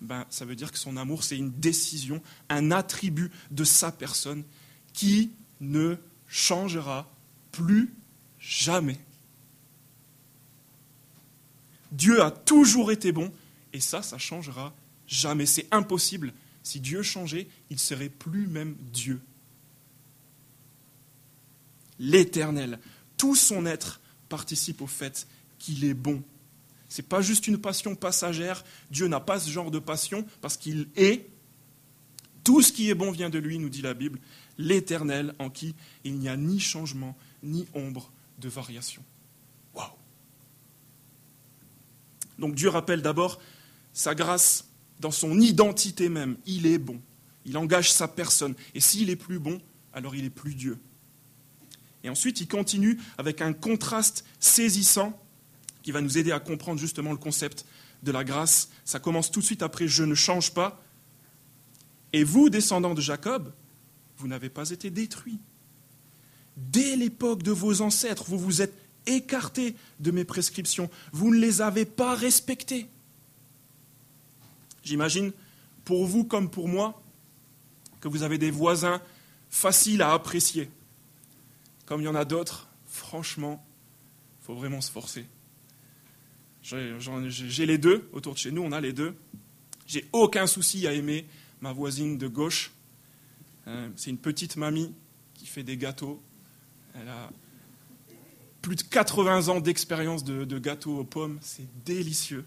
ben, 0.00 0.24
ça 0.30 0.46
veut 0.46 0.56
dire 0.56 0.72
que 0.72 0.78
son 0.78 0.96
amour, 0.96 1.24
c'est 1.24 1.36
une 1.36 1.50
décision, 1.50 2.22
un 2.48 2.70
attribut 2.70 3.30
de 3.50 3.64
sa 3.64 3.92
personne 3.92 4.44
qui 4.94 5.30
ne 5.60 5.96
changera 6.26 7.10
plus 7.52 7.92
jamais. 8.38 8.98
Dieu 11.92 12.22
a 12.22 12.30
toujours 12.30 12.92
été 12.92 13.12
bon, 13.12 13.30
et 13.72 13.80
ça, 13.80 14.02
ça 14.02 14.16
changera 14.16 14.72
jamais. 15.06 15.44
C'est 15.44 15.66
impossible. 15.70 16.32
Si 16.62 16.80
Dieu 16.80 17.02
changeait, 17.02 17.48
il 17.68 17.78
serait 17.78 18.08
plus 18.08 18.46
même 18.46 18.76
Dieu. 18.92 19.20
L'éternel, 21.98 22.78
tout 23.20 23.34
son 23.34 23.66
être 23.66 24.00
participe 24.30 24.80
au 24.80 24.86
fait 24.86 25.26
qu'il 25.58 25.84
est 25.84 25.92
bon 25.92 26.22
ce 26.90 27.00
n'est 27.00 27.06
pas 27.06 27.22
juste 27.22 27.46
une 27.46 27.58
passion 27.58 27.94
passagère. 27.94 28.64
Dieu 28.90 29.06
n'a 29.06 29.20
pas 29.20 29.38
ce 29.38 29.48
genre 29.48 29.70
de 29.70 29.78
passion 29.78 30.26
parce 30.40 30.56
qu'il 30.56 30.88
est. 30.96 31.30
Tout 32.42 32.62
ce 32.62 32.72
qui 32.72 32.90
est 32.90 32.94
bon 32.94 33.12
vient 33.12 33.30
de 33.30 33.38
lui, 33.38 33.60
nous 33.60 33.68
dit 33.68 33.80
la 33.80 33.94
Bible, 33.94 34.18
l'Éternel 34.58 35.32
en 35.38 35.50
qui 35.50 35.76
il 36.02 36.18
n'y 36.18 36.28
a 36.28 36.36
ni 36.36 36.58
changement, 36.58 37.16
ni 37.44 37.68
ombre 37.74 38.10
de 38.38 38.48
variation. 38.48 39.04
Waouh 39.72 39.86
Donc 42.40 42.56
Dieu 42.56 42.68
rappelle 42.68 43.02
d'abord 43.02 43.40
sa 43.92 44.16
grâce 44.16 44.66
dans 44.98 45.12
son 45.12 45.38
identité 45.38 46.08
même. 46.08 46.38
Il 46.44 46.66
est 46.66 46.78
bon. 46.78 47.00
Il 47.44 47.56
engage 47.56 47.92
sa 47.92 48.08
personne. 48.08 48.56
Et 48.74 48.80
s'il 48.80 49.10
est 49.10 49.16
plus 49.16 49.38
bon, 49.38 49.60
alors 49.92 50.16
il 50.16 50.24
est 50.24 50.30
plus 50.30 50.56
Dieu. 50.56 50.76
Et 52.02 52.08
ensuite, 52.08 52.40
il 52.40 52.48
continue 52.48 52.98
avec 53.18 53.42
un 53.42 53.52
contraste 53.52 54.24
saisissant 54.38 55.18
qui 55.82 55.92
va 55.92 56.00
nous 56.00 56.18
aider 56.18 56.32
à 56.32 56.40
comprendre 56.40 56.80
justement 56.80 57.12
le 57.12 57.18
concept 57.18 57.64
de 58.02 58.12
la 58.12 58.24
grâce. 58.24 58.70
Ça 58.84 58.98
commence 58.98 59.30
tout 59.30 59.40
de 59.40 59.44
suite 59.44 59.62
après 59.62 59.88
Je 59.88 60.04
ne 60.04 60.14
change 60.14 60.52
pas. 60.52 60.82
Et 62.12 62.24
vous, 62.24 62.50
descendants 62.50 62.94
de 62.94 63.00
Jacob, 63.00 63.52
vous 64.16 64.28
n'avez 64.28 64.48
pas 64.48 64.70
été 64.70 64.90
détruits. 64.90 65.38
Dès 66.56 66.96
l'époque 66.96 67.42
de 67.42 67.52
vos 67.52 67.80
ancêtres, 67.80 68.24
vous 68.26 68.38
vous 68.38 68.62
êtes 68.62 68.74
écartés 69.06 69.76
de 70.00 70.10
mes 70.10 70.24
prescriptions. 70.24 70.90
Vous 71.12 71.32
ne 71.32 71.38
les 71.38 71.62
avez 71.62 71.84
pas 71.84 72.14
respectées. 72.14 72.86
J'imagine, 74.82 75.32
pour 75.84 76.06
vous 76.06 76.24
comme 76.24 76.50
pour 76.50 76.68
moi, 76.68 77.02
que 78.00 78.08
vous 78.08 78.22
avez 78.22 78.38
des 78.38 78.50
voisins 78.50 79.00
faciles 79.50 80.02
à 80.02 80.12
apprécier. 80.12 80.70
Comme 81.90 82.02
il 82.02 82.04
y 82.04 82.08
en 82.08 82.14
a 82.14 82.24
d'autres, 82.24 82.68
franchement, 82.86 83.66
il 84.40 84.44
faut 84.46 84.54
vraiment 84.54 84.80
se 84.80 84.92
forcer. 84.92 85.26
J'ai 86.62 87.66
les 87.66 87.78
deux 87.78 88.08
autour 88.12 88.34
de 88.34 88.38
chez 88.38 88.52
nous, 88.52 88.62
on 88.62 88.70
a 88.70 88.80
les 88.80 88.92
deux. 88.92 89.16
J'ai 89.88 90.04
aucun 90.12 90.46
souci 90.46 90.86
à 90.86 90.92
aimer 90.92 91.26
ma 91.60 91.72
voisine 91.72 92.16
de 92.16 92.28
gauche. 92.28 92.70
Euh, 93.66 93.88
c'est 93.96 94.10
une 94.10 94.18
petite 94.18 94.54
mamie 94.54 94.94
qui 95.34 95.46
fait 95.46 95.64
des 95.64 95.76
gâteaux. 95.76 96.22
Elle 96.94 97.08
a 97.08 97.28
plus 98.62 98.76
de 98.76 98.82
80 98.82 99.48
ans 99.48 99.58
d'expérience 99.58 100.22
de, 100.22 100.44
de 100.44 100.58
gâteaux 100.60 100.96
aux 100.96 101.04
pommes. 101.04 101.38
C'est 101.40 101.66
délicieux. 101.84 102.44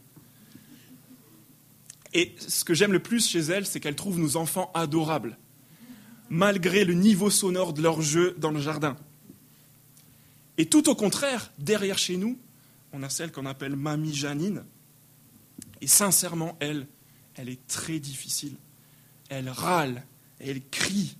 Et 2.14 2.34
ce 2.38 2.64
que 2.64 2.74
j'aime 2.74 2.94
le 2.94 3.04
plus 3.04 3.28
chez 3.28 3.40
elle, 3.40 3.66
c'est 3.66 3.82
qu'elle 3.82 3.98
trouve 3.98 4.20
nos 4.20 4.38
enfants 4.38 4.72
adorables, 4.74 5.38
malgré 6.30 6.86
le 6.86 6.94
niveau 6.94 7.30
sonore 7.30 7.74
de 7.74 7.82
leur 7.82 8.02
jeu 8.02 8.38
dans 8.40 8.52
le 8.52 8.62
jardin. 8.62 8.96
Et 10.58 10.68
tout 10.68 10.90
au 10.90 10.96
contraire, 10.96 11.52
derrière 11.58 11.98
chez 11.98 12.18
nous, 12.18 12.38
on 12.92 13.04
a 13.04 13.10
celle 13.10 13.32
qu'on 13.32 13.46
appelle 13.46 13.76
Mamie 13.76 14.14
Janine. 14.14 14.64
Et 15.82 15.88
sincèrement, 15.88 16.56
elle, 16.60 16.88
elle 17.36 17.50
est 17.50 17.66
très 17.68 18.00
difficile. 18.00 18.56
Elle 19.30 19.50
râle, 19.50 20.06
elle 20.40 20.62
crie, 20.70 21.18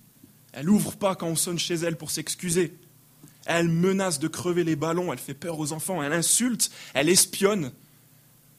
elle 0.52 0.66
n'ouvre 0.66 0.96
pas 0.96 1.16
quand 1.16 1.26
on 1.26 1.36
sonne 1.36 1.58
chez 1.58 1.74
elle 1.74 1.96
pour 1.96 2.10
s'excuser. 2.10 2.74
Elle 3.46 3.68
menace 3.68 4.20
de 4.20 4.28
crever 4.28 4.64
les 4.64 4.76
ballons, 4.76 5.12
elle 5.12 5.18
fait 5.18 5.34
peur 5.34 5.58
aux 5.58 5.72
enfants, 5.72 6.02
elle 6.02 6.12
insulte, 6.12 6.70
elle 6.94 7.08
espionne. 7.08 7.72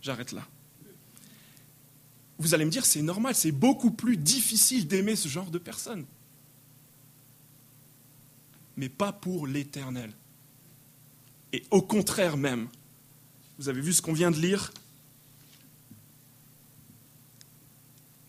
J'arrête 0.02 0.32
là. 0.32 0.46
Vous 2.38 2.54
allez 2.54 2.66
me 2.66 2.70
dire, 2.70 2.86
c'est 2.86 3.02
normal, 3.02 3.34
c'est 3.34 3.54
beaucoup 3.54 3.92
plus 3.92 4.18
difficile 4.18 4.88
d'aimer 4.88 5.16
ce 5.16 5.30
genre 5.30 5.50
de 5.50 5.58
personnes. 5.58 6.06
Mais 8.76 8.90
pas 8.90 9.14
pour 9.14 9.48
l'éternel. 9.48 10.12
Et 11.56 11.64
au 11.72 11.82
contraire 11.82 12.36
même, 12.36 12.68
vous 13.58 13.70
avez 13.70 13.80
vu 13.80 13.94
ce 13.94 14.02
qu'on 14.02 14.12
vient 14.12 14.30
de 14.30 14.36
lire? 14.36 14.74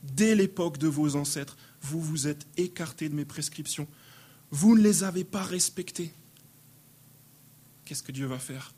Dès 0.04 0.37
l'époque 0.37 0.78
de 0.78 0.87
vos 0.87 1.16
ancêtres, 1.16 1.56
vous 1.83 2.00
vous 2.00 2.28
êtes 2.28 2.47
écartés 2.56 3.09
de 3.09 3.16
mes 3.16 3.25
prescriptions. 3.25 3.88
Vous 4.52 4.76
ne 4.76 4.80
les 4.80 5.02
avez 5.02 5.25
pas 5.25 5.42
respectées. 5.42 6.12
Qu'est-ce 7.85 8.04
que 8.04 8.12
Dieu 8.12 8.26
va 8.26 8.38
faire? 8.38 8.73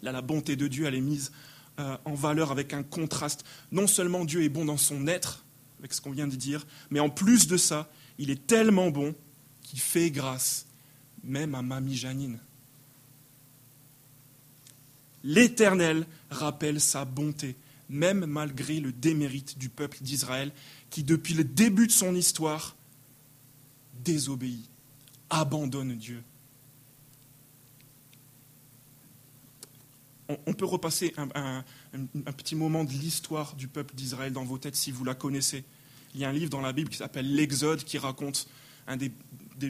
Là, 0.00 0.12
la 0.12 0.22
bonté 0.22 0.54
de 0.54 0.68
Dieu, 0.68 0.86
elle 0.86 0.94
est 0.94 1.00
mise 1.00 1.32
euh, 1.80 1.96
en 2.04 2.14
valeur 2.14 2.52
avec 2.52 2.72
un 2.72 2.84
contraste. 2.84 3.44
Non 3.72 3.88
seulement 3.88 4.24
Dieu 4.24 4.44
est 4.44 4.48
bon 4.48 4.64
dans 4.64 4.76
son 4.76 5.08
être, 5.08 5.44
avec 5.80 5.92
ce 5.92 6.00
qu'on 6.00 6.12
vient 6.12 6.28
de 6.28 6.36
dire, 6.36 6.64
mais 6.90 7.00
en 7.00 7.10
plus 7.10 7.48
de 7.48 7.56
ça, 7.56 7.90
il 8.18 8.30
est 8.30 8.46
tellement 8.46 8.92
bon 8.92 9.12
qu'il 9.62 9.80
fait 9.80 10.12
grâce, 10.12 10.68
même 11.24 11.56
à 11.56 11.62
Mamie 11.62 11.96
Janine. 11.96 12.38
L'Éternel 15.26 16.06
rappelle 16.30 16.80
sa 16.80 17.04
bonté, 17.04 17.56
même 17.90 18.26
malgré 18.26 18.78
le 18.78 18.92
démérite 18.92 19.58
du 19.58 19.68
peuple 19.68 19.98
d'Israël, 20.00 20.52
qui 20.88 21.02
depuis 21.02 21.34
le 21.34 21.42
début 21.42 21.88
de 21.88 21.92
son 21.92 22.14
histoire 22.14 22.76
désobéit, 24.04 24.70
abandonne 25.28 25.96
Dieu. 25.96 26.22
on, 30.46 30.52
peut 30.52 30.64
repasser 30.64 31.14
un, 31.16 31.64
petit 32.32 32.56
moment 32.56 32.84
de 32.84 32.90
l'histoire 32.90 33.54
du 33.54 33.68
peuple 33.68 33.94
d'Israël 33.94 34.32
dans 34.32 34.44
vos 34.44 34.58
têtes 34.58 34.76
si 34.76 34.90
vous 34.90 35.04
la 35.04 35.14
connaissez. 35.14 35.64
Il 36.14 36.20
y 36.20 36.24
a 36.24 36.28
un 36.28 36.32
livre 36.32 36.50
dans 36.50 36.60
la 36.60 36.72
Bible 36.72 36.90
qui 36.90 36.96
s'appelle 36.96 37.34
l'Exode 37.34 37.84
qui 37.84 37.98
raconte 37.98 38.48
un 38.86 38.96
des, 38.96 39.10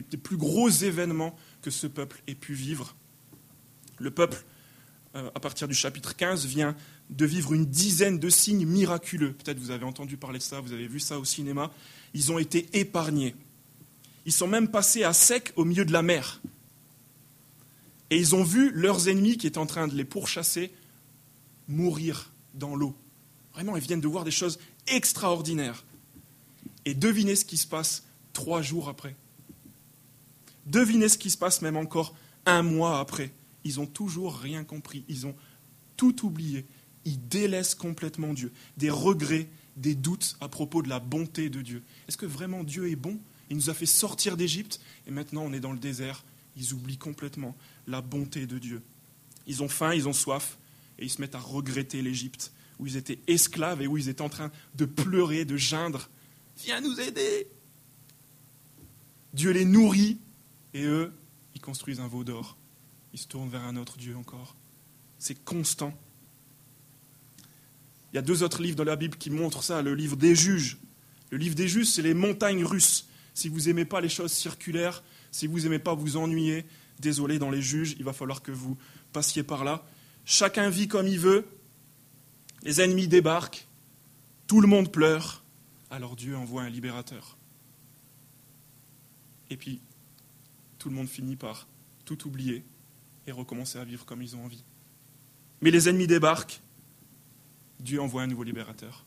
plus 0.01 0.37
gros 0.37 0.69
événements 0.69 1.35
que 1.61 1.71
ce 1.71 1.87
peuple 1.87 2.21
ait 2.27 2.35
pu 2.35 2.53
vivre. 2.53 2.95
Le 3.99 4.11
peuple, 4.11 4.43
à 5.33 5.39
partir 5.39 5.67
du 5.67 5.73
chapitre 5.73 6.15
15, 6.15 6.45
vient 6.45 6.75
de 7.09 7.25
vivre 7.25 7.53
une 7.53 7.65
dizaine 7.65 8.19
de 8.19 8.29
signes 8.29 8.65
miraculeux. 8.65 9.33
Peut-être 9.33 9.59
vous 9.59 9.71
avez 9.71 9.85
entendu 9.85 10.17
parler 10.17 10.39
de 10.39 10.43
ça, 10.43 10.59
vous 10.59 10.73
avez 10.73 10.87
vu 10.87 10.99
ça 10.99 11.19
au 11.19 11.25
cinéma. 11.25 11.71
Ils 12.13 12.31
ont 12.31 12.39
été 12.39 12.67
épargnés. 12.73 13.35
Ils 14.25 14.31
sont 14.31 14.47
même 14.47 14.69
passés 14.69 15.03
à 15.03 15.13
sec 15.13 15.53
au 15.55 15.65
milieu 15.65 15.85
de 15.85 15.93
la 15.93 16.01
mer. 16.01 16.41
Et 18.09 18.17
ils 18.17 18.35
ont 18.35 18.43
vu 18.43 18.71
leurs 18.71 19.09
ennemis 19.09 19.37
qui 19.37 19.47
étaient 19.47 19.57
en 19.57 19.65
train 19.65 19.87
de 19.87 19.95
les 19.95 20.05
pourchasser 20.05 20.71
mourir 21.67 22.31
dans 22.53 22.75
l'eau. 22.75 22.95
Vraiment, 23.53 23.75
ils 23.75 23.83
viennent 23.83 24.01
de 24.01 24.07
voir 24.07 24.23
des 24.23 24.31
choses 24.31 24.59
extraordinaires. 24.87 25.83
Et 26.85 26.93
devinez 26.93 27.35
ce 27.35 27.45
qui 27.45 27.57
se 27.57 27.67
passe 27.67 28.05
trois 28.33 28.61
jours 28.61 28.87
après. 28.87 29.15
Devinez 30.65 31.09
ce 31.09 31.17
qui 31.17 31.29
se 31.29 31.37
passe 31.37 31.61
même 31.61 31.77
encore 31.77 32.15
un 32.45 32.61
mois 32.61 32.99
après. 32.99 33.31
Ils 33.67 33.77
n'ont 33.77 33.85
toujours 33.85 34.37
rien 34.37 34.63
compris. 34.63 35.03
Ils 35.07 35.27
ont 35.27 35.35
tout 35.97 36.25
oublié. 36.25 36.65
Ils 37.05 37.27
délaissent 37.27 37.75
complètement 37.75 38.33
Dieu. 38.33 38.51
Des 38.77 38.89
regrets, 38.89 39.49
des 39.75 39.95
doutes 39.95 40.37
à 40.41 40.47
propos 40.47 40.81
de 40.81 40.89
la 40.89 40.99
bonté 40.99 41.49
de 41.49 41.61
Dieu. 41.61 41.83
Est-ce 42.07 42.17
que 42.17 42.25
vraiment 42.25 42.63
Dieu 42.63 42.89
est 42.89 42.95
bon? 42.95 43.19
Il 43.49 43.57
nous 43.57 43.69
a 43.69 43.73
fait 43.73 43.85
sortir 43.85 44.37
d'Égypte 44.37 44.79
et 45.05 45.11
maintenant 45.11 45.43
on 45.43 45.53
est 45.53 45.59
dans 45.59 45.73
le 45.73 45.79
désert. 45.79 46.23
Ils 46.55 46.73
oublient 46.73 46.97
complètement 46.97 47.55
la 47.87 48.01
bonté 48.01 48.47
de 48.47 48.57
Dieu. 48.57 48.81
Ils 49.45 49.63
ont 49.63 49.69
faim, 49.69 49.93
ils 49.93 50.07
ont 50.07 50.13
soif, 50.13 50.57
et 50.99 51.05
ils 51.05 51.09
se 51.09 51.21
mettent 51.21 51.35
à 51.35 51.39
regretter 51.39 52.01
l'Égypte, 52.01 52.51
où 52.79 52.87
ils 52.87 52.97
étaient 52.97 53.19
esclaves 53.27 53.81
et 53.81 53.87
où 53.87 53.97
ils 53.97 54.09
étaient 54.09 54.21
en 54.21 54.29
train 54.29 54.51
de 54.75 54.85
pleurer, 54.85 55.45
de 55.45 55.55
geindre. 55.55 56.09
Viens 56.63 56.81
nous 56.81 56.99
aider 56.99 57.47
Dieu 59.33 59.51
les 59.51 59.65
nourrit, 59.65 60.17
et 60.73 60.83
eux, 60.83 61.13
ils 61.53 61.61
construisent 61.61 61.99
un 61.99 62.07
veau 62.07 62.23
d'or. 62.23 62.57
Ils 63.17 63.21
se 63.21 63.27
tournent 63.27 63.49
vers 63.49 63.63
un 63.63 63.77
autre 63.77 63.97
Dieu 63.97 64.15
encore. 64.15 64.55
C'est 65.17 65.43
constant. 65.43 65.91
Il 68.13 68.15
y 68.15 68.19
a 68.19 68.21
deux 68.21 68.43
autres 68.43 68.61
livres 68.61 68.75
dans 68.75 68.83
la 68.83 68.95
Bible 68.95 69.17
qui 69.17 69.31
montrent 69.31 69.63
ça. 69.63 69.81
Le 69.81 69.95
livre 69.95 70.15
des 70.15 70.35
juges. 70.35 70.77
Le 71.31 71.39
livre 71.39 71.55
des 71.55 71.67
juges, 71.67 71.87
c'est 71.87 72.03
les 72.03 72.13
montagnes 72.13 72.63
russes. 72.63 73.07
Si 73.33 73.49
vous 73.49 73.61
n'aimez 73.61 73.85
pas 73.85 74.01
les 74.01 74.07
choses 74.09 74.31
circulaires, 74.31 75.01
si 75.31 75.47
vous 75.47 75.61
n'aimez 75.61 75.79
pas 75.79 75.95
vous 75.95 76.15
ennuyer, 76.15 76.63
désolé, 76.99 77.39
dans 77.39 77.49
les 77.49 77.59
juges, 77.59 77.95
il 77.97 78.03
va 78.03 78.13
falloir 78.13 78.43
que 78.43 78.51
vous 78.51 78.77
passiez 79.13 79.41
par 79.41 79.63
là. 79.63 79.83
Chacun 80.23 80.69
vit 80.69 80.87
comme 80.87 81.07
il 81.07 81.17
veut, 81.17 81.47
les 82.61 82.81
ennemis 82.81 83.07
débarquent, 83.07 83.65
tout 84.45 84.61
le 84.61 84.67
monde 84.67 84.91
pleure, 84.91 85.43
alors 85.89 86.15
Dieu 86.15 86.37
envoie 86.37 86.61
un 86.61 86.69
libérateur. 86.69 87.35
Et 89.49 89.57
puis, 89.57 89.81
tout 90.77 90.89
le 90.89 90.95
monde 90.95 91.07
finit 91.07 91.35
par 91.35 91.67
tout 92.05 92.27
oublier 92.27 92.63
et 93.27 93.31
recommencer 93.31 93.77
à 93.77 93.83
vivre 93.83 94.05
comme 94.05 94.21
ils 94.21 94.35
ont 94.35 94.45
envie. 94.45 94.63
Mais 95.61 95.69
les 95.69 95.89
ennemis 95.89 96.07
débarquent, 96.07 96.61
Dieu 97.79 98.01
envoie 98.01 98.23
un 98.23 98.27
nouveau 98.27 98.43
libérateur. 98.43 99.05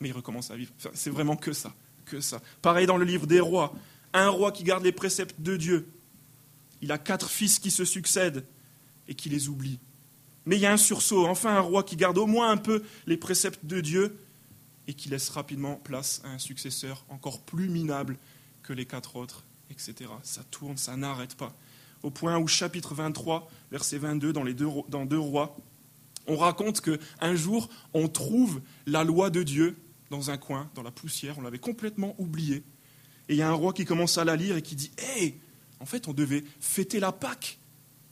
Mais 0.00 0.08
ils 0.08 0.12
recommencent 0.12 0.50
à 0.50 0.56
vivre. 0.56 0.72
c'est 0.94 1.10
vraiment 1.10 1.36
que 1.36 1.52
ça, 1.52 1.74
que 2.06 2.20
ça. 2.20 2.42
Pareil 2.62 2.86
dans 2.86 2.96
le 2.96 3.04
livre 3.04 3.26
des 3.26 3.40
rois. 3.40 3.74
Un 4.12 4.28
roi 4.28 4.52
qui 4.52 4.64
garde 4.64 4.84
les 4.84 4.92
préceptes 4.92 5.40
de 5.40 5.56
Dieu, 5.56 5.88
il 6.80 6.92
a 6.92 6.98
quatre 6.98 7.30
fils 7.30 7.58
qui 7.58 7.70
se 7.70 7.84
succèdent 7.84 8.44
et 9.08 9.14
qui 9.14 9.28
les 9.28 9.48
oublie. 9.48 9.78
Mais 10.46 10.56
il 10.56 10.60
y 10.60 10.66
a 10.66 10.72
un 10.72 10.76
sursaut, 10.76 11.26
enfin 11.26 11.56
un 11.56 11.60
roi 11.60 11.82
qui 11.82 11.96
garde 11.96 12.18
au 12.18 12.26
moins 12.26 12.50
un 12.50 12.56
peu 12.56 12.82
les 13.06 13.16
préceptes 13.16 13.64
de 13.64 13.80
Dieu 13.80 14.18
et 14.86 14.94
qui 14.94 15.08
laisse 15.08 15.30
rapidement 15.30 15.76
place 15.76 16.20
à 16.24 16.28
un 16.28 16.38
successeur 16.38 17.04
encore 17.08 17.40
plus 17.40 17.68
minable 17.68 18.18
que 18.62 18.72
les 18.72 18.84
quatre 18.84 19.16
autres, 19.16 19.44
etc. 19.70 20.10
Ça 20.22 20.42
tourne, 20.50 20.76
ça 20.76 20.96
n'arrête 20.96 21.34
pas. 21.34 21.54
Au 22.04 22.10
point 22.10 22.36
où, 22.36 22.46
chapitre 22.46 22.94
23, 22.94 23.50
verset 23.72 23.96
22, 23.96 24.34
dans, 24.34 24.44
les 24.44 24.52
deux, 24.52 24.68
dans 24.90 25.06
deux 25.06 25.18
rois, 25.18 25.56
on 26.26 26.36
raconte 26.36 26.82
qu'un 26.82 27.34
jour, 27.34 27.70
on 27.94 28.08
trouve 28.08 28.60
la 28.86 29.04
loi 29.04 29.30
de 29.30 29.42
Dieu 29.42 29.78
dans 30.10 30.30
un 30.30 30.36
coin, 30.36 30.70
dans 30.74 30.82
la 30.82 30.90
poussière, 30.90 31.38
on 31.38 31.40
l'avait 31.40 31.58
complètement 31.58 32.14
oubliée. 32.18 32.62
Et 33.30 33.32
il 33.32 33.36
y 33.36 33.42
a 33.42 33.48
un 33.48 33.54
roi 33.54 33.72
qui 33.72 33.86
commence 33.86 34.18
à 34.18 34.24
la 34.26 34.36
lire 34.36 34.54
et 34.58 34.60
qui 34.60 34.76
dit 34.76 34.90
Hé, 35.16 35.40
en 35.80 35.86
fait, 35.86 36.06
on 36.06 36.12
devait 36.12 36.44
fêter 36.60 37.00
la 37.00 37.10
Pâque. 37.10 37.58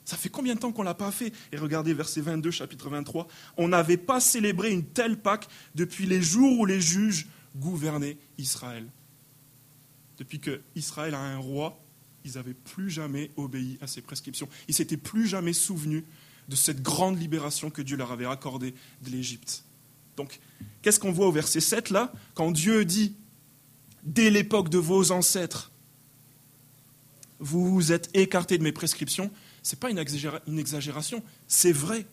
Ça 0.07 0.17
fait 0.17 0.31
combien 0.31 0.55
de 0.55 0.61
temps 0.61 0.73
qu'on 0.73 0.83
ne 0.83 0.89
l'a 0.89 0.95
pas 0.95 1.13
fait? 1.13 1.31
Et 1.53 1.59
regardez 1.59 1.93
verset 1.93 2.23
22, 2.23 2.51
chapitre 2.51 2.89
23. 2.89 3.29
On 3.59 3.69
n'avait 3.69 3.99
pas 3.99 4.21
célébré 4.21 4.71
une 4.71 4.85
telle 4.85 5.21
Pâque 5.21 5.49
depuis 5.75 6.07
les 6.07 6.23
jours 6.23 6.61
où 6.61 6.65
les 6.65 6.81
juges 6.81 7.29
gouvernaient 7.57 8.17
Israël. 8.39 8.89
Depuis 10.17 10.41
que 10.41 10.63
Israël 10.77 11.15
a 11.15 11.21
un 11.21 11.37
roi, 11.37 11.82
ils 12.25 12.35
n'avaient 12.35 12.55
plus 12.55 12.91
jamais 12.91 13.31
obéi 13.37 13.79
à 13.81 13.87
ses 13.87 14.00
prescriptions. 14.00 14.49
Ils 14.69 14.75
s'étaient 14.75 14.97
plus 14.97 15.26
jamais 15.26 15.52
souvenus 15.52 16.05
de 16.49 16.57
cette 16.57 16.83
grande 16.83 17.21
libération 17.21 17.71
que 17.71 17.83
Dieu 17.83 17.97
leur 17.97 18.12
avait 18.12 18.26
accordée 18.26 18.75
de 19.02 19.11
l'Égypte. 19.11 19.64
Donc, 20.17 20.41
qu'est-ce 20.83 21.00
qu'on 21.00 21.12
voit 21.12 21.26
au 21.26 21.33
verset 21.33 21.61
7 21.61 21.91
là? 21.91 22.12
Quand 22.35 22.50
Dieu 22.50 22.85
dit, 22.85 23.14
dès 24.02 24.31
l'époque 24.31 24.69
de 24.69 24.79
vos 24.79 25.12
ancêtres, 25.12 25.71
vous 27.38 27.73
vous 27.73 27.93
êtes 27.93 28.11
écarté 28.14 28.59
de 28.59 28.62
mes 28.62 28.73
prescriptions, 28.73 29.31
ce 29.62 29.75
n'est 29.75 29.81
pas 29.81 29.91
une 29.91 30.59
exagération, 30.59 31.23
c'est 31.49 31.73
vrai. 31.73 32.07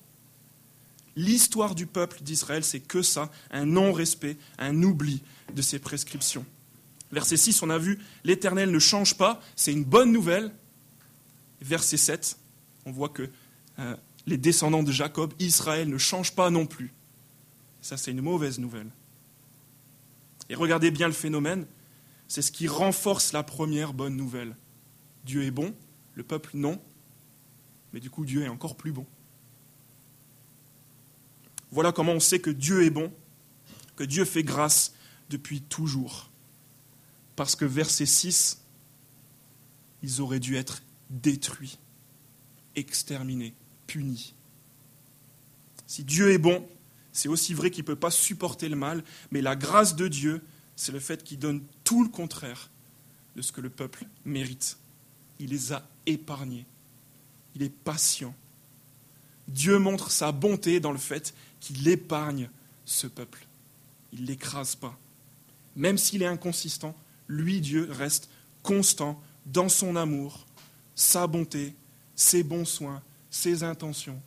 L'histoire 1.16 1.76
du 1.76 1.86
peuple 1.86 2.22
d'Israël, 2.22 2.64
c'est 2.64 2.80
que 2.80 3.02
ça, 3.02 3.32
un 3.52 3.66
non-respect, 3.66 4.38
un 4.58 4.84
oubli 4.84 5.22
de 5.54 5.62
ses 5.62 5.80
prescriptions. 5.80 6.46
Verset 7.12 7.38
6, 7.38 7.64
on 7.64 7.70
a 7.70 7.78
vu, 7.78 8.00
l'Éternel 8.24 8.72
ne 8.72 8.80
change 8.80 9.18
pas, 9.18 9.42
c'est 9.56 9.72
une 9.72 9.84
bonne 9.84 10.12
nouvelle. 10.12 10.52
Verset 11.62 11.98
7, 11.98 12.38
on 12.86 12.92
voit 12.92 13.10
que 13.10 13.30
euh, 13.80 13.96
les 14.28 14.38
descendants 14.38 14.84
de 14.84 14.92
Jacob, 14.92 15.34
Israël, 15.40 15.90
ne 15.90 15.98
changent 15.98 16.36
pas 16.36 16.50
non 16.50 16.66
plus. 16.66 16.94
Ça, 17.82 17.98
c'est 17.98 18.12
une 18.12 18.22
mauvaise 18.22 18.60
nouvelle. 18.60 18.90
Et 20.50 20.56
regardez 20.56 20.92
bien 20.92 21.08
le 21.08 21.14
phénomène, 21.14 21.66
c'est 22.28 22.42
ce 22.42 22.52
qui 22.52 22.68
renforce 22.68 23.34
la 23.34 23.44
première 23.44 23.94
bonne 23.94 24.16
nouvelle. 24.16 24.56
Dieu 25.26 25.44
est 25.44 25.52
bon, 25.52 25.74
le 26.14 26.24
peuple 26.24 26.52
non, 26.54 26.80
mais 27.94 28.00
du 28.00 28.10
coup 28.10 28.26
Dieu 28.26 28.44
est 28.44 28.50
encore 28.50 28.76
plus 28.76 28.92
bon. 28.92 29.06
Voilà 31.72 31.92
comment 31.92 32.14
on 32.14 32.20
sait 32.20 32.40
que 32.40 32.50
Dieu 32.50 32.84
est 32.84 32.90
bon 32.90 33.12
que 34.00 34.06
Dieu 34.06 34.24
fait 34.24 34.44
grâce 34.44 34.94
depuis 35.30 35.62
toujours. 35.62 36.29
Parce 37.40 37.56
que 37.56 37.64
verset 37.64 38.06
6, 38.06 38.60
ils 40.04 40.20
auraient 40.20 40.42
dû 40.42 40.58
être 40.58 40.84
détruits, 41.10 41.80
exterminés, 42.76 43.54
punis. 43.88 44.36
Si 45.88 46.04
Dieu 46.04 46.32
est 46.34 46.38
bon, 46.38 46.68
c'est 47.14 47.30
aussi 47.30 47.54
vrai 47.54 47.72
qu'il 47.72 47.84
ne 47.84 47.88
peut 47.88 47.96
pas 47.96 48.12
supporter 48.12 48.68
le 48.68 48.76
mal, 48.76 49.06
mais 49.32 49.42
la 49.42 49.56
grâce 49.56 49.96
de 49.96 50.10
Dieu, 50.10 50.44
c'est 50.76 50.92
le 50.92 51.00
fait 51.00 51.24
qu'il 51.24 51.40
donne 51.40 51.64
tout 51.86 52.04
le 52.04 52.10
contraire 52.10 52.70
de 53.38 53.42
ce 53.42 53.54
que 53.54 53.62
le 53.62 53.70
peuple 53.70 54.06
mérite. 54.26 54.78
Il 55.40 55.52
les 55.52 55.72
a 55.72 55.88
épargnés. 56.08 56.66
Il 57.56 57.64
est 57.64 57.70
patient. 57.70 58.36
Dieu 59.48 59.80
montre 59.80 60.12
sa 60.12 60.34
bonté 60.34 60.82
dans 60.82 60.92
le 60.92 60.98
fait 60.98 61.34
qu'il 61.62 61.88
épargne 61.88 62.50
ce 62.84 63.08
peuple. 63.08 63.48
Il 64.12 64.24
ne 64.24 64.28
l'écrase 64.28 64.76
pas. 64.76 65.00
Même 65.78 65.98
s'il 65.98 66.22
est 66.22 66.28
inconsistant, 66.28 66.94
lui, 67.30 67.62
Dieu, 67.62 67.88
reste 67.90 68.30
constant 68.62 69.22
dans 69.46 69.70
son 69.70 69.96
amour, 69.96 70.46
sa 70.96 71.28
bonté, 71.28 71.76
ses 72.16 72.44
bons 72.44 72.66
soins, 72.66 73.02
ses 73.30 73.64
intentions. 73.64 74.22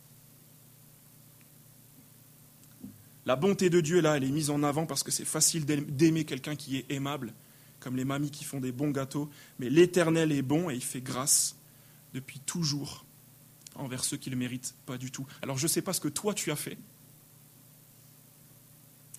La 3.25 3.35
bonté 3.35 3.69
de 3.69 3.79
Dieu, 3.79 4.01
là, 4.01 4.17
elle 4.17 4.23
est 4.23 4.31
mise 4.31 4.49
en 4.49 4.63
avant 4.63 4.85
parce 4.85 5.03
que 5.03 5.11
c'est 5.11 5.25
facile 5.25 5.65
d'aimer 5.65 6.25
quelqu'un 6.25 6.55
qui 6.55 6.77
est 6.77 6.85
aimable, 6.89 7.33
comme 7.79 7.95
les 7.95 8.05
mamies 8.05 8.31
qui 8.31 8.43
font 8.43 8.59
des 8.59 8.71
bons 8.71 8.91
gâteaux. 8.91 9.29
Mais 9.59 9.69
l'Éternel 9.69 10.31
est 10.31 10.41
bon 10.41 10.69
et 10.69 10.75
il 10.75 10.83
fait 10.83 11.01
grâce 11.01 11.55
depuis 12.13 12.39
toujours 12.39 13.05
envers 13.75 14.03
ceux 14.03 14.17
qui 14.17 14.29
le 14.29 14.35
méritent 14.35 14.75
pas 14.85 14.97
du 14.97 15.11
tout. 15.11 15.25
Alors 15.41 15.57
je 15.57 15.63
ne 15.63 15.69
sais 15.69 15.81
pas 15.81 15.93
ce 15.93 15.99
que 15.99 16.09
toi 16.09 16.33
tu 16.33 16.51
as 16.51 16.55
fait, 16.55 16.77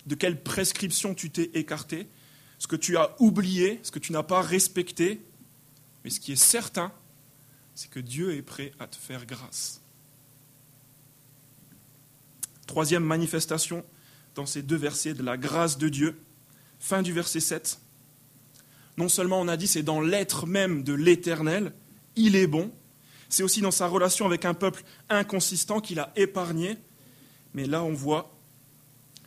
de 0.05 0.15
quelle 0.15 0.41
prescription 0.41 1.15
tu 1.15 1.29
t'es 1.29 1.51
écarté, 1.55 2.07
ce 2.59 2.67
que 2.67 2.75
tu 2.75 2.97
as 2.97 3.15
oublié, 3.19 3.79
ce 3.83 3.91
que 3.91 3.99
tu 3.99 4.11
n'as 4.11 4.23
pas 4.23 4.41
respecté, 4.41 5.21
mais 6.03 6.09
ce 6.09 6.19
qui 6.19 6.31
est 6.31 6.35
certain, 6.35 6.91
c'est 7.73 7.89
que 7.89 7.99
Dieu 7.99 8.33
est 8.35 8.41
prêt 8.41 8.71
à 8.79 8.87
te 8.87 8.95
faire 8.95 9.25
grâce. 9.25 9.81
Troisième 12.67 13.03
manifestation 13.03 13.85
dans 14.33 14.45
ces 14.45 14.61
deux 14.61 14.75
versets 14.75 15.13
de 15.13 15.23
la 15.23 15.37
grâce 15.37 15.77
de 15.77 15.89
Dieu, 15.89 16.19
fin 16.79 17.01
du 17.01 17.13
verset 17.13 17.39
7. 17.39 17.79
Non 18.97 19.09
seulement 19.09 19.39
on 19.41 19.47
a 19.47 19.57
dit 19.57 19.67
c'est 19.67 19.83
dans 19.83 20.01
l'être 20.01 20.45
même 20.45 20.83
de 20.83 20.93
l'Éternel, 20.93 21.73
il 22.15 22.35
est 22.35 22.47
bon, 22.47 22.71
c'est 23.29 23.43
aussi 23.43 23.61
dans 23.61 23.71
sa 23.71 23.87
relation 23.87 24.25
avec 24.25 24.45
un 24.45 24.53
peuple 24.53 24.83
inconsistant 25.09 25.81
qu'il 25.81 25.99
a 25.99 26.11
épargné, 26.15 26.77
mais 27.53 27.65
là 27.65 27.83
on 27.83 27.93
voit 27.93 28.31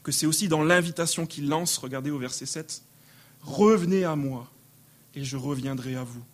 que 0.02 0.12
c'est 0.12 0.26
aussi 0.26 0.48
dans 0.48 0.62
l'invitation 0.62 1.26
qu'il 1.26 1.48
lance, 1.48 1.76
regardez 1.76 2.10
au 2.10 2.18
verset 2.18 2.46
7, 2.46 2.82
Revenez 3.42 4.04
à 4.04 4.16
moi 4.16 4.50
et 5.14 5.24
je 5.24 5.36
reviendrai 5.36 5.96
à 5.96 6.04
vous, 6.04 6.24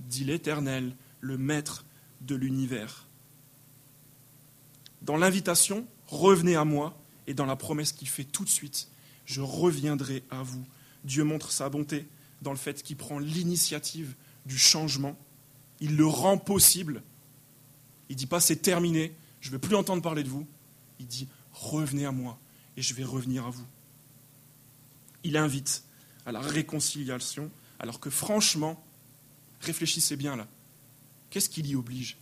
dit 0.00 0.24
l'Éternel, 0.24 0.94
le 1.20 1.38
Maître 1.38 1.84
de 2.20 2.34
l'univers. 2.34 3.06
Dans 5.02 5.16
l'invitation, 5.16 5.86
revenez 6.06 6.56
à 6.56 6.64
moi, 6.64 6.98
et 7.28 7.34
dans 7.34 7.46
la 7.46 7.56
promesse 7.56 7.92
qu'il 7.92 8.08
fait 8.08 8.24
tout 8.24 8.44
de 8.44 8.48
suite, 8.48 8.88
je 9.26 9.42
reviendrai 9.42 10.24
à 10.30 10.42
vous. 10.42 10.64
Dieu 11.04 11.24
montre 11.24 11.52
sa 11.52 11.68
bonté 11.68 12.08
dans 12.40 12.52
le 12.52 12.56
fait 12.56 12.82
qu'il 12.82 12.96
prend 12.96 13.18
l'initiative 13.18 14.14
du 14.46 14.56
changement. 14.56 15.16
Il 15.80 15.96
le 15.96 16.06
rend 16.06 16.38
possible. 16.38 17.02
Il 18.08 18.14
ne 18.14 18.18
dit 18.18 18.26
pas 18.26 18.40
c'est 18.40 18.56
terminé, 18.56 19.14
je 19.40 19.48
ne 19.48 19.52
veux 19.52 19.58
plus 19.58 19.76
entendre 19.76 20.02
parler 20.02 20.22
de 20.22 20.30
vous. 20.30 20.46
Il 20.98 21.06
dit 21.06 21.28
revenez 21.52 22.06
à 22.06 22.12
moi 22.12 22.38
et 22.78 22.82
je 22.82 22.94
vais 22.94 23.04
revenir 23.04 23.46
à 23.46 23.50
vous. 23.50 23.66
Il 25.22 25.36
invite 25.36 25.84
à 26.28 26.32
la 26.32 26.40
réconciliation, 26.40 27.50
alors 27.78 28.00
que 28.00 28.10
franchement, 28.10 28.84
réfléchissez 29.62 30.14
bien 30.14 30.36
là, 30.36 30.46
qu'est-ce 31.30 31.48
qui 31.48 31.62
l'y 31.62 31.74
oblige? 31.74 32.18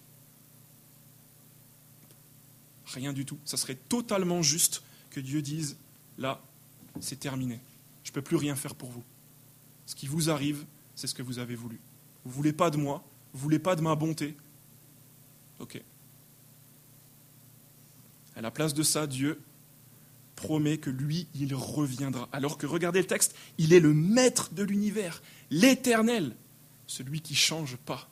Rien 2.87 3.13
du 3.13 3.25
tout. 3.25 3.37
Ça 3.45 3.57
serait 3.57 3.75
totalement 3.75 4.43
juste 4.43 4.85
que 5.11 5.19
Dieu 5.19 5.43
dise, 5.43 5.77
là, 6.19 6.41
c'est 7.01 7.19
terminé. 7.19 7.59
Je 8.05 8.13
ne 8.13 8.15
peux 8.15 8.23
plus 8.23 8.37
rien 8.37 8.55
faire 8.55 8.77
pour 8.77 8.91
vous. 8.91 9.03
Ce 9.87 9.97
qui 9.97 10.07
vous 10.07 10.31
arrive, 10.31 10.65
c'est 10.95 11.09
ce 11.09 11.15
que 11.15 11.25
vous 11.25 11.41
avez 11.41 11.57
voulu. 11.57 11.81
Vous 12.25 12.31
ne 12.31 12.35
voulez 12.37 12.53
pas 12.53 12.71
de 12.71 12.77
moi, 12.77 13.05
vous 13.33 13.39
ne 13.39 13.43
voulez 13.43 13.59
pas 13.59 13.75
de 13.75 13.81
ma 13.81 13.97
bonté. 13.97 14.37
Ok. 15.59 15.83
À 18.37 18.41
la 18.41 18.53
place 18.53 18.73
de 18.73 18.85
ça, 18.85 19.09
Dieu 19.09 19.43
promet 20.37 20.79
que 20.79 20.91
lui, 20.91 21.27
il 21.35 21.55
reviendra. 21.55 22.29
Alors 22.31 22.59
que, 22.59 22.67
regardez 22.67 23.01
le 23.01 23.07
texte, 23.07 23.35
il 23.59 23.73
est 23.73 23.81
le 23.81 23.93
maître 23.93 24.53
de 24.53 24.63
l'univers, 24.63 25.23
l'éternel, 25.51 26.37
celui 26.87 27.21
qui 27.21 27.33
ne 27.33 27.39
change 27.39 27.77
pas. 27.77 28.09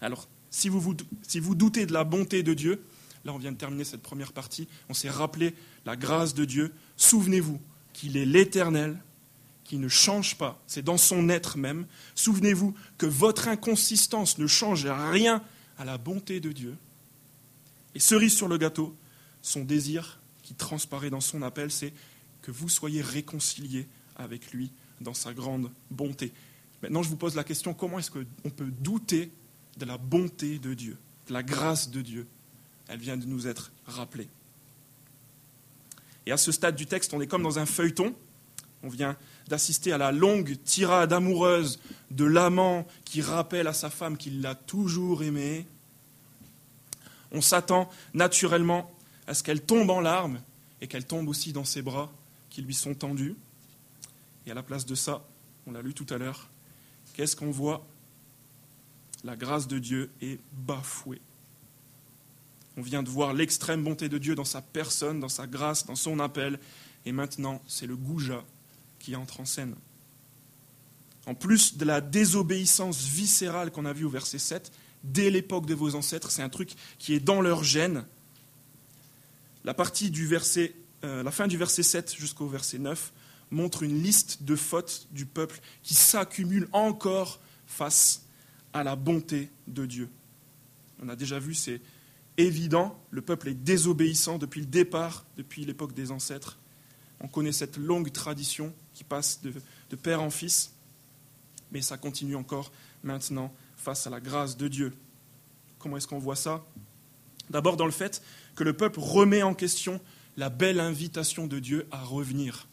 Alors, 0.00 0.28
si 0.50 0.68
vous, 0.68 0.80
vous, 0.80 0.94
si 1.22 1.40
vous 1.40 1.54
doutez 1.54 1.86
de 1.86 1.92
la 1.92 2.04
bonté 2.04 2.42
de 2.42 2.54
Dieu, 2.54 2.84
Là, 3.24 3.32
on 3.32 3.38
vient 3.38 3.52
de 3.52 3.56
terminer 3.56 3.84
cette 3.84 4.02
première 4.02 4.32
partie. 4.32 4.68
On 4.88 4.94
s'est 4.94 5.10
rappelé 5.10 5.54
la 5.86 5.96
grâce 5.96 6.34
de 6.34 6.44
Dieu. 6.44 6.72
Souvenez-vous 6.96 7.60
qu'il 7.92 8.16
est 8.16 8.26
l'Éternel, 8.26 8.98
qui 9.64 9.78
ne 9.78 9.88
change 9.88 10.36
pas. 10.36 10.62
C'est 10.66 10.84
dans 10.84 10.98
son 10.98 11.30
être 11.30 11.56
même. 11.56 11.86
Souvenez-vous 12.14 12.74
que 12.98 13.06
votre 13.06 13.48
inconsistance 13.48 14.36
ne 14.38 14.46
change 14.46 14.86
rien 14.86 15.42
à 15.78 15.86
la 15.86 15.96
bonté 15.96 16.40
de 16.40 16.52
Dieu. 16.52 16.76
Et 17.94 17.98
cerise 18.00 18.36
sur 18.36 18.48
le 18.48 18.58
gâteau, 18.58 18.94
son 19.44 19.62
désir 19.62 20.18
qui 20.42 20.54
transparaît 20.54 21.10
dans 21.10 21.20
son 21.20 21.42
appel, 21.42 21.70
c'est 21.70 21.92
que 22.40 22.50
vous 22.50 22.68
soyez 22.68 23.02
réconciliés 23.02 23.86
avec 24.16 24.52
lui 24.52 24.72
dans 25.00 25.14
sa 25.14 25.34
grande 25.34 25.70
bonté. 25.90 26.32
Maintenant, 26.82 27.02
je 27.02 27.10
vous 27.10 27.16
pose 27.16 27.34
la 27.34 27.44
question, 27.44 27.74
comment 27.74 27.98
est-ce 27.98 28.10
qu'on 28.10 28.50
peut 28.50 28.72
douter 28.80 29.30
de 29.76 29.84
la 29.84 29.98
bonté 29.98 30.58
de 30.58 30.72
Dieu, 30.72 30.96
de 31.28 31.34
la 31.34 31.42
grâce 31.42 31.90
de 31.90 32.00
Dieu? 32.00 32.26
Elle 32.88 32.98
vient 32.98 33.18
de 33.18 33.26
nous 33.26 33.46
être 33.46 33.70
rappelée. 33.86 34.28
Et 36.24 36.32
à 36.32 36.38
ce 36.38 36.50
stade 36.50 36.74
du 36.74 36.86
texte, 36.86 37.12
on 37.12 37.20
est 37.20 37.26
comme 37.26 37.42
dans 37.42 37.58
un 37.58 37.66
feuilleton. 37.66 38.14
On 38.82 38.88
vient 38.88 39.16
d'assister 39.48 39.92
à 39.92 39.98
la 39.98 40.10
longue 40.10 40.56
tirade 40.64 41.12
amoureuse 41.12 41.80
de 42.10 42.24
l'amant 42.24 42.86
qui 43.04 43.20
rappelle 43.20 43.66
à 43.66 43.74
sa 43.74 43.90
femme 43.90 44.16
qu'il 44.16 44.40
l'a 44.40 44.54
toujours 44.54 45.22
aimée. 45.22 45.66
On 47.30 47.42
s'attend 47.42 47.90
naturellement 48.14 48.90
à 49.26 49.34
ce 49.34 49.42
qu'elle 49.42 49.62
tombe 49.62 49.90
en 49.90 50.00
larmes 50.00 50.40
et 50.80 50.88
qu'elle 50.88 51.06
tombe 51.06 51.28
aussi 51.28 51.52
dans 51.52 51.64
ses 51.64 51.82
bras 51.82 52.12
qui 52.50 52.62
lui 52.62 52.74
sont 52.74 52.94
tendus. 52.94 53.36
Et 54.46 54.50
à 54.50 54.54
la 54.54 54.62
place 54.62 54.86
de 54.86 54.94
ça, 54.94 55.24
on 55.66 55.72
l'a 55.72 55.82
lu 55.82 55.94
tout 55.94 56.06
à 56.10 56.18
l'heure, 56.18 56.50
qu'est-ce 57.14 57.36
qu'on 57.36 57.50
voit? 57.50 57.86
La 59.24 59.36
grâce 59.36 59.66
de 59.66 59.78
Dieu 59.78 60.10
est 60.20 60.38
bafouée. 60.52 61.22
On 62.76 62.82
vient 62.82 63.02
de 63.02 63.08
voir 63.08 63.32
l'extrême 63.32 63.82
bonté 63.82 64.08
de 64.08 64.18
Dieu 64.18 64.34
dans 64.34 64.44
sa 64.44 64.60
personne, 64.60 65.20
dans 65.20 65.28
sa 65.28 65.46
grâce, 65.46 65.86
dans 65.86 65.94
son 65.94 66.18
appel. 66.18 66.58
Et 67.06 67.12
maintenant, 67.12 67.62
c'est 67.66 67.86
le 67.86 67.96
goujat 67.96 68.44
qui 68.98 69.16
entre 69.16 69.40
en 69.40 69.44
scène. 69.44 69.74
En 71.26 71.34
plus 71.34 71.78
de 71.78 71.84
la 71.84 72.00
désobéissance 72.00 73.04
viscérale 73.04 73.70
qu'on 73.70 73.86
a 73.86 73.92
vue 73.92 74.04
au 74.04 74.10
verset 74.10 74.38
7, 74.38 74.72
dès 75.04 75.30
l'époque 75.30 75.66
de 75.66 75.74
vos 75.74 75.94
ancêtres, 75.94 76.30
c'est 76.30 76.42
un 76.42 76.48
truc 76.48 76.72
qui 76.98 77.14
est 77.14 77.20
dans 77.20 77.40
leur 77.40 77.64
gène. 77.64 78.04
La, 79.64 79.74
partie 79.74 80.10
du 80.10 80.26
verset, 80.26 80.74
euh, 81.04 81.22
la 81.22 81.30
fin 81.30 81.46
du 81.46 81.56
verset 81.56 81.82
7 81.82 82.14
jusqu'au 82.16 82.48
verset 82.48 82.78
9 82.78 83.12
montre 83.50 83.82
une 83.82 84.02
liste 84.02 84.42
de 84.42 84.56
fautes 84.56 85.08
du 85.10 85.26
peuple 85.26 85.60
qui 85.82 85.94
s'accumulent 85.94 86.68
encore 86.72 87.40
face 87.66 88.26
à 88.72 88.84
la 88.84 88.96
bonté 88.96 89.50
de 89.66 89.86
Dieu. 89.86 90.08
On 91.02 91.08
a 91.08 91.16
déjà 91.16 91.38
vu 91.38 91.54
ces, 91.54 91.80
évident, 92.36 92.98
le 93.10 93.22
peuple 93.22 93.48
est 93.48 93.54
désobéissant 93.54 94.38
depuis 94.38 94.60
le 94.60 94.66
départ, 94.66 95.24
depuis 95.36 95.64
l'époque 95.64 95.94
des 95.94 96.10
ancêtres. 96.10 96.58
On 97.20 97.28
connaît 97.28 97.52
cette 97.52 97.76
longue 97.76 98.12
tradition 98.12 98.74
qui 98.92 99.04
passe 99.04 99.40
de, 99.42 99.52
père 99.96 100.20
en 100.20 100.30
fils, 100.30 100.72
mais 101.70 101.80
ça 101.80 101.96
continue 101.96 102.36
encore 102.36 102.72
maintenant 103.02 103.54
face 103.76 104.06
à 104.06 104.10
la 104.10 104.20
grâce 104.20 104.56
de 104.56 104.68
Dieu. 104.68 104.92
Comment 105.78 105.96
est-ce 105.96 106.08
qu'on 106.08 106.18
voit 106.18 106.36
ça? 106.36 106.64
D'abord 107.50 107.76
dans 107.76 107.86
le 107.86 107.92
fait 107.92 108.22
que 108.54 108.64
le 108.64 108.76
peuple 108.76 109.00
remet 109.00 109.42
en 109.42 109.54
question 109.54 110.00
la 110.36 110.50
belle 110.50 110.80
invitation 110.80 111.46
de 111.46 111.58
Dieu 111.58 111.86
à 111.90 112.02
revenir. 112.02 112.68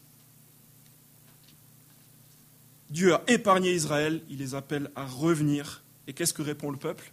Dieu 2.90 3.14
a 3.14 3.22
épargné 3.26 3.74
Israël, 3.74 4.22
il 4.28 4.38
les 4.38 4.54
appelle 4.54 4.90
à 4.94 5.06
revenir. 5.06 5.82
Et 6.06 6.12
qu'est-ce 6.12 6.34
que 6.34 6.42
répond 6.42 6.70
le 6.70 6.76
peuple? 6.76 7.12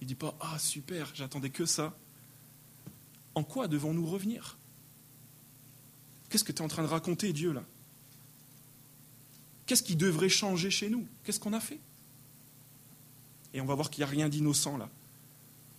Il 0.00 0.04
ne 0.04 0.08
dit 0.08 0.14
pas 0.14 0.34
Ah, 0.40 0.58
super, 0.58 1.10
j'attendais 1.14 1.50
que 1.50 1.66
ça. 1.66 1.96
En 3.34 3.44
quoi 3.44 3.68
devons-nous 3.68 4.06
revenir? 4.06 4.56
Qu'est-ce 6.30 6.44
que 6.44 6.52
tu 6.52 6.58
es 6.58 6.64
en 6.64 6.68
train 6.68 6.82
de 6.82 6.88
raconter, 6.88 7.32
Dieu, 7.32 7.52
là? 7.52 7.64
Qu'est-ce 9.66 9.82
qui 9.82 9.96
devrait 9.96 10.30
changer 10.30 10.70
chez 10.70 10.88
nous? 10.88 11.06
Qu'est-ce 11.24 11.38
qu'on 11.38 11.52
a 11.52 11.60
fait? 11.60 11.80
Et 13.52 13.60
on 13.60 13.66
va 13.66 13.74
voir 13.74 13.90
qu'il 13.90 14.00
n'y 14.00 14.04
a 14.04 14.10
rien 14.10 14.28
d'innocent 14.28 14.78
là. 14.78 14.88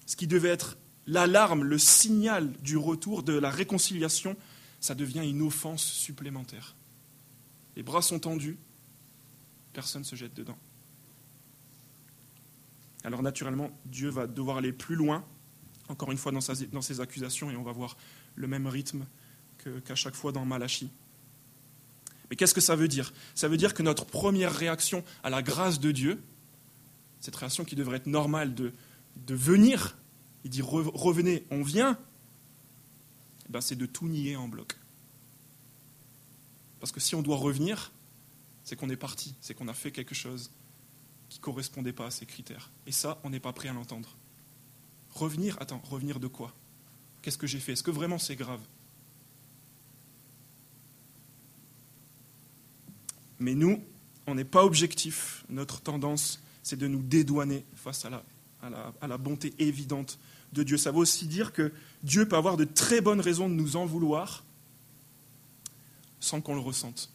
Ce 0.05 0.15
qui 0.15 0.27
devait 0.27 0.49
être 0.49 0.77
l'alarme, 1.09 1.63
le 1.63 1.77
signal 1.77 2.51
du 2.61 2.77
retour, 2.77 3.23
de 3.23 3.33
la 3.33 3.49
réconciliation, 3.49 4.37
ça 4.79 4.95
devient 4.95 5.27
une 5.27 5.41
offense 5.41 5.83
supplémentaire. 5.83 6.75
Les 7.75 7.83
bras 7.83 8.01
sont 8.01 8.19
tendus, 8.19 8.57
personne 9.73 10.03
ne 10.03 10.07
se 10.07 10.15
jette 10.15 10.33
dedans. 10.33 10.57
Alors 13.03 13.23
naturellement, 13.23 13.71
Dieu 13.85 14.09
va 14.09 14.27
devoir 14.27 14.57
aller 14.57 14.71
plus 14.71 14.95
loin, 14.95 15.25
encore 15.87 16.11
une 16.11 16.17
fois 16.17 16.31
dans, 16.31 16.41
ses 16.81 17.01
accusations, 17.01 17.49
et 17.49 17.55
on 17.55 17.63
va 17.63 17.71
voir 17.71 17.97
le 18.35 18.47
même 18.47 18.67
rythme 18.67 19.05
qu'à 19.85 19.95
chaque 19.95 20.15
fois 20.15 20.31
dans 20.31 20.45
Malachie. 20.45 20.91
Mais 22.29 22.35
qu'est-ce 22.35 22.53
que 22.53 22.61
ça 22.61 22.75
veut 22.75 22.87
dire? 22.87 23.11
Ça 23.33 23.47
veut 23.47 23.57
dire 23.57 23.73
que 23.73 23.81
notre 23.81 24.05
première 24.05 24.53
réaction 24.53 25.03
à 25.23 25.31
la 25.31 25.41
grâce 25.41 25.79
de 25.79 25.91
Dieu, 25.91 26.21
cette 27.19 27.35
réaction 27.35 27.65
qui 27.65 27.75
devrait 27.75 27.97
être 27.97 28.05
normale 28.05 28.53
de, 28.53 28.71
de 29.25 29.33
venir, 29.33 29.97
il 30.43 30.49
dit 30.49 30.61
revenez, 30.61 31.45
on 31.51 31.63
vient, 31.63 31.97
eh 33.47 33.51
ben 33.51 33.61
c'est 33.61 33.75
de 33.75 33.85
tout 33.85 34.07
nier 34.07 34.35
en 34.35 34.47
bloc. 34.47 34.77
Parce 36.79 36.91
que 36.91 36.99
si 36.99 37.15
on 37.15 37.21
doit 37.21 37.37
revenir, 37.37 37.91
c'est 38.63 38.75
qu'on 38.75 38.89
est 38.89 38.95
parti, 38.95 39.35
c'est 39.41 39.53
qu'on 39.53 39.67
a 39.67 39.73
fait 39.73 39.91
quelque 39.91 40.15
chose 40.15 40.51
qui 41.27 41.39
ne 41.39 41.43
correspondait 41.43 41.93
pas 41.93 42.07
à 42.07 42.11
ces 42.11 42.25
critères. 42.25 42.71
Et 42.87 42.91
ça, 42.91 43.19
on 43.23 43.29
n'est 43.29 43.39
pas 43.39 43.53
prêt 43.53 43.69
à 43.69 43.73
l'entendre. 43.73 44.15
Revenir, 45.13 45.57
attends, 45.59 45.81
revenir 45.89 46.19
de 46.19 46.27
quoi? 46.27 46.53
Qu'est-ce 47.21 47.37
que 47.37 47.47
j'ai 47.47 47.59
fait? 47.59 47.73
Est-ce 47.73 47.83
que 47.83 47.91
vraiment 47.91 48.17
c'est 48.17 48.35
grave? 48.35 48.61
Mais 53.39 53.55
nous, 53.55 53.83
on 54.27 54.35
n'est 54.35 54.45
pas 54.45 54.63
objectif. 54.63 55.43
Notre 55.49 55.81
tendance, 55.81 56.41
c'est 56.63 56.77
de 56.77 56.87
nous 56.87 57.01
dédouaner 57.01 57.65
face 57.75 58.05
à 58.05 58.09
la, 58.09 58.23
à, 58.61 59.07
la, 59.07 59.17
bonté 59.17 59.53
évidente 59.59 60.19
de 60.53 60.63
Dieu. 60.63 60.77
Ça 60.77 60.91
veut 60.91 60.99
aussi 60.99 61.27
dire 61.27 61.53
que 61.53 61.71
Dieu 62.03 62.27
peut 62.27 62.35
avoir 62.35 62.57
de 62.57 62.65
très 62.65 63.01
bonnes 63.01 63.21
raisons 63.21 63.49
de 63.49 63.53
nous 63.53 63.75
en 63.75 63.85
vouloir 63.85 64.43
sans 66.19 66.41
qu'on 66.41 66.55
le 66.55 66.61
ressente. 66.61 67.11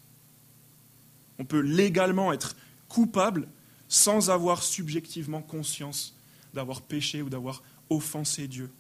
On 1.38 1.44
peut 1.44 1.60
légalement 1.60 2.32
être 2.32 2.56
coupable 2.88 3.48
sans 3.88 4.30
avoir 4.30 4.62
subjectivement 4.62 5.42
conscience 5.42 6.16
d'avoir 6.54 6.80
péché 6.80 7.22
ou 7.22 7.28
d'avoir 7.28 7.62
offensé 7.90 8.48
Dieu. 8.48 8.70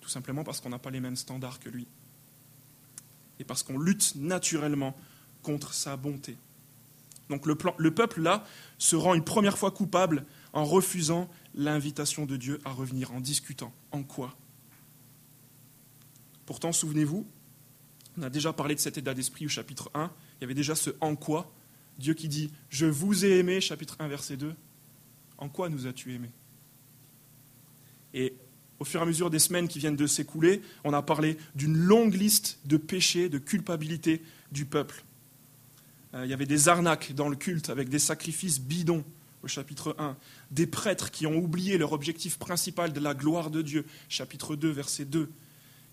Tout 0.00 0.08
simplement 0.08 0.44
parce 0.44 0.60
qu'on 0.60 0.68
n'a 0.68 0.78
pas 0.78 0.90
les 0.90 1.00
mêmes 1.00 1.16
standards 1.16 1.58
que 1.58 1.68
lui. 1.68 1.86
Et 3.38 3.44
parce 3.44 3.62
qu'on 3.62 3.78
lutte 3.78 4.14
naturellement 4.16 4.96
contre 5.42 5.74
sa 5.74 5.96
bonté. 5.96 6.36
Donc 7.30 7.46
le, 7.46 7.54
peuple, 7.90 8.20
là, 8.20 8.44
se 8.78 8.94
rend 8.94 9.14
une 9.14 9.24
première 9.24 9.56
fois 9.56 9.70
coupable 9.70 10.26
en 10.52 10.64
refusant 10.64 11.30
l'invitation 11.54 12.26
de 12.26 12.36
Dieu 12.36 12.60
à 12.64 12.72
revenir, 12.72 13.12
en 13.12 13.20
discutant. 13.20 13.72
En 13.90 14.02
quoi 14.02 14.36
Pourtant, 16.46 16.72
souvenez-vous, 16.72 17.26
on 18.18 18.22
a 18.22 18.30
déjà 18.30 18.52
parlé 18.52 18.74
de 18.74 18.80
cet 18.80 18.98
état 18.98 19.14
d'esprit 19.14 19.46
au 19.46 19.48
chapitre 19.48 19.90
1. 19.94 20.10
Il 20.38 20.42
y 20.42 20.44
avait 20.44 20.54
déjà 20.54 20.74
ce 20.74 20.90
en 21.00 21.16
quoi. 21.16 21.52
Dieu 21.98 22.14
qui 22.14 22.28
dit 22.28 22.50
Je 22.68 22.86
vous 22.86 23.24
ai 23.24 23.38
aimé, 23.38 23.60
chapitre 23.60 23.96
1, 23.98 24.08
verset 24.08 24.36
2. 24.36 24.54
En 25.38 25.48
quoi 25.48 25.68
nous 25.68 25.86
as-tu 25.86 26.14
aimés 26.14 26.30
Et 28.12 28.34
au 28.78 28.84
fur 28.84 29.00
et 29.00 29.02
à 29.02 29.06
mesure 29.06 29.30
des 29.30 29.38
semaines 29.38 29.68
qui 29.68 29.78
viennent 29.78 29.96
de 29.96 30.06
s'écouler, 30.06 30.60
on 30.84 30.92
a 30.92 31.02
parlé 31.02 31.38
d'une 31.54 31.76
longue 31.76 32.14
liste 32.14 32.58
de 32.64 32.76
péchés, 32.76 33.28
de 33.28 33.38
culpabilité 33.38 34.22
du 34.50 34.64
peuple. 34.64 35.04
Euh, 36.14 36.26
il 36.26 36.30
y 36.30 36.34
avait 36.34 36.46
des 36.46 36.68
arnaques 36.68 37.14
dans 37.14 37.28
le 37.28 37.36
culte 37.36 37.70
avec 37.70 37.88
des 37.88 37.98
sacrifices 37.98 38.60
bidons 38.60 39.04
au 39.42 39.48
chapitre 39.48 39.94
1, 39.98 40.16
des 40.50 40.66
prêtres 40.66 41.10
qui 41.10 41.26
ont 41.26 41.36
oublié 41.36 41.78
leur 41.78 41.92
objectif 41.92 42.38
principal 42.38 42.92
de 42.92 43.00
la 43.00 43.14
gloire 43.14 43.50
de 43.50 43.62
Dieu, 43.62 43.84
chapitre 44.08 44.56
2, 44.56 44.70
verset 44.70 45.04
2. 45.04 45.30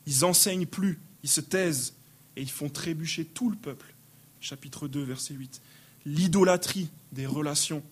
Ils 0.06 0.26
enseignent 0.26 0.66
plus, 0.66 1.00
ils 1.24 1.30
se 1.30 1.42
taisent, 1.42 1.94
et 2.36 2.42
ils 2.42 2.52
font 2.52 2.70
trébucher 2.70 3.26
tout 3.26 3.50
le 3.50 3.58
peuple. 3.58 3.94
Chapitre 4.40 4.88
2, 4.88 5.02
verset 5.02 5.34
8. 5.34 5.62
L'idolâtrie 6.06 6.90
des 7.12 7.26
relations 7.26 7.84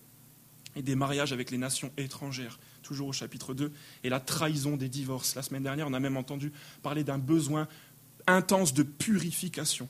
et 0.76 0.82
des 0.82 0.94
mariages 0.94 1.32
avec 1.32 1.50
les 1.50 1.58
nations 1.58 1.92
étrangères, 1.96 2.58
toujours 2.82 3.08
au 3.08 3.12
chapitre 3.12 3.52
2, 3.52 3.72
et 4.04 4.08
la 4.08 4.20
trahison 4.20 4.76
des 4.76 4.88
divorces. 4.88 5.34
La 5.34 5.42
semaine 5.42 5.64
dernière, 5.64 5.88
on 5.88 5.92
a 5.92 6.00
même 6.00 6.16
entendu 6.16 6.52
parler 6.82 7.04
d'un 7.04 7.18
besoin 7.18 7.68
intense 8.26 8.74
de 8.74 8.82
purification. 8.82 9.88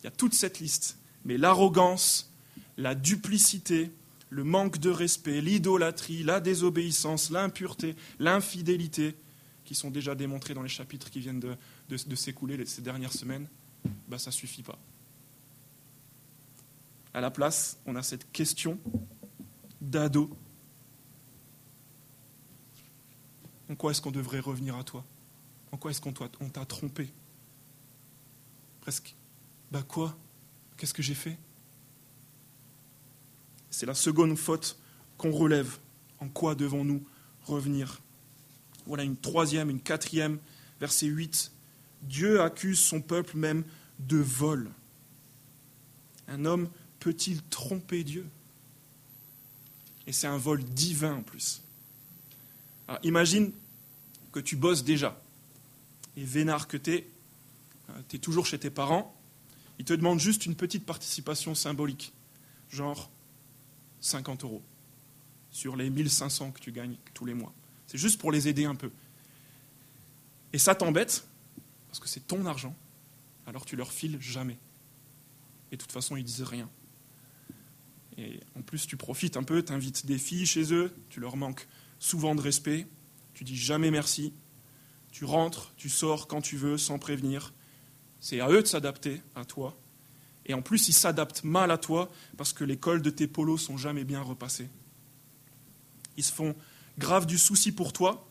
Il 0.00 0.04
y 0.04 0.06
a 0.08 0.10
toute 0.10 0.34
cette 0.34 0.60
liste, 0.60 0.98
mais 1.24 1.36
l'arrogance, 1.36 2.32
la 2.78 2.94
duplicité, 2.94 3.90
le 4.30 4.44
manque 4.44 4.78
de 4.78 4.90
respect, 4.90 5.40
l'idolâtrie, 5.40 6.22
la 6.22 6.40
désobéissance, 6.40 7.30
l'impureté, 7.30 7.96
l'infidélité, 8.18 9.16
qui 9.64 9.74
sont 9.74 9.90
déjà 9.90 10.14
démontrés 10.14 10.54
dans 10.54 10.62
les 10.62 10.68
chapitres 10.68 11.10
qui 11.10 11.20
viennent 11.20 11.40
de, 11.40 12.16
s'écouler 12.16 12.64
ces 12.66 12.82
dernières 12.82 13.12
semaines, 13.12 13.46
bah, 14.08 14.18
ça 14.18 14.30
ne 14.30 14.34
suffit 14.34 14.62
pas. 14.62 14.78
À 17.12 17.20
la 17.20 17.30
place, 17.30 17.78
on 17.86 17.96
a 17.96 18.02
cette 18.02 18.30
question 18.32 18.78
d'ado. 19.80 20.36
En 23.68 23.74
quoi 23.74 23.90
est-ce 23.90 24.00
qu'on 24.00 24.10
devrait 24.10 24.40
revenir 24.40 24.76
à 24.76 24.84
toi? 24.84 25.04
En 25.72 25.76
quoi 25.76 25.90
est-ce 25.90 26.00
qu'on 26.00 26.12
t'a 26.12 26.64
trompé? 26.64 27.12
Presque. 28.80 29.14
Bah 29.70 29.84
quoi? 29.86 30.16
Qu'est-ce 30.76 30.94
que 30.94 31.02
j'ai 31.02 31.14
fait? 31.14 31.38
C'est 33.70 33.86
la 33.86 33.94
seconde 33.94 34.36
faute 34.36 34.78
qu'on 35.16 35.32
relève. 35.32 35.78
En 36.18 36.28
quoi 36.28 36.54
devons-nous 36.54 37.04
revenir? 37.44 38.00
Voilà 38.86 39.04
une 39.04 39.16
troisième, 39.16 39.70
une 39.70 39.80
quatrième, 39.80 40.38
verset 40.80 41.06
8. 41.06 41.52
Dieu 42.02 42.40
accuse 42.40 42.78
son 42.78 43.00
peuple 43.00 43.36
même 43.36 43.64
de 43.98 44.18
vol. 44.18 44.70
Un 46.28 46.44
homme 46.44 46.68
peut-il 46.98 47.42
tromper 47.44 48.04
Dieu? 48.04 48.26
Et 50.06 50.12
c'est 50.12 50.26
un 50.26 50.38
vol 50.38 50.62
divin 50.64 51.14
en 51.14 51.22
plus. 51.22 51.62
Imagine 53.02 53.52
que 54.32 54.40
tu 54.40 54.56
bosses 54.56 54.84
déjà, 54.84 55.20
et 56.16 56.24
vénard 56.24 56.66
que 56.68 56.76
tu 56.76 56.94
es, 56.94 57.06
euh, 57.90 57.92
tu 58.08 58.16
es 58.16 58.18
toujours 58.18 58.46
chez 58.46 58.58
tes 58.58 58.70
parents, 58.70 59.14
ils 59.78 59.84
te 59.84 59.92
demandent 59.92 60.20
juste 60.20 60.46
une 60.46 60.54
petite 60.54 60.84
participation 60.84 61.54
symbolique, 61.54 62.12
genre 62.68 63.10
50 64.00 64.44
euros, 64.44 64.62
sur 65.50 65.76
les 65.76 65.90
1500 65.90 66.52
que 66.52 66.60
tu 66.60 66.72
gagnes 66.72 66.96
tous 67.14 67.24
les 67.24 67.34
mois. 67.34 67.52
C'est 67.86 67.98
juste 67.98 68.20
pour 68.20 68.32
les 68.32 68.48
aider 68.48 68.64
un 68.64 68.74
peu. 68.74 68.90
Et 70.52 70.58
ça 70.58 70.74
t'embête, 70.74 71.26
parce 71.88 72.00
que 72.00 72.08
c'est 72.08 72.26
ton 72.26 72.46
argent, 72.46 72.76
alors 73.46 73.64
tu 73.64 73.76
leur 73.76 73.92
files 73.92 74.20
jamais. 74.20 74.58
Et 75.72 75.76
de 75.76 75.80
toute 75.80 75.92
façon, 75.92 76.16
ils 76.16 76.24
disent 76.24 76.42
rien. 76.42 76.68
Et 78.16 78.40
en 78.56 78.62
plus, 78.62 78.86
tu 78.86 78.96
profites 78.96 79.36
un 79.36 79.42
peu, 79.42 79.64
tu 79.64 79.72
invites 79.72 80.06
des 80.06 80.18
filles 80.18 80.46
chez 80.46 80.72
eux, 80.72 80.94
tu 81.08 81.20
leur 81.20 81.36
manques 81.36 81.66
souvent 81.98 82.34
de 82.34 82.40
respect, 82.40 82.86
tu 83.34 83.44
dis 83.44 83.56
jamais 83.56 83.90
merci, 83.90 84.32
tu 85.12 85.24
rentres, 85.24 85.72
tu 85.76 85.88
sors 85.88 86.26
quand 86.26 86.40
tu 86.40 86.56
veux 86.56 86.78
sans 86.78 86.98
prévenir. 86.98 87.52
C'est 88.20 88.40
à 88.40 88.50
eux 88.50 88.62
de 88.62 88.66
s'adapter 88.66 89.22
à 89.34 89.44
toi. 89.44 89.76
Et 90.50 90.54
en 90.54 90.62
plus, 90.62 90.88
ils 90.88 90.92
s'adaptent 90.92 91.44
mal 91.44 91.70
à 91.70 91.78
toi 91.78 92.10
parce 92.36 92.52
que 92.52 92.64
les 92.64 92.76
cols 92.76 93.02
de 93.02 93.10
tes 93.10 93.26
polos 93.26 93.62
sont 93.62 93.76
jamais 93.76 94.04
bien 94.04 94.20
repassés. 94.20 94.68
Ils 96.16 96.24
se 96.24 96.32
font 96.32 96.54
grave 96.98 97.26
du 97.26 97.38
souci 97.38 97.72
pour 97.72 97.92
toi, 97.92 98.28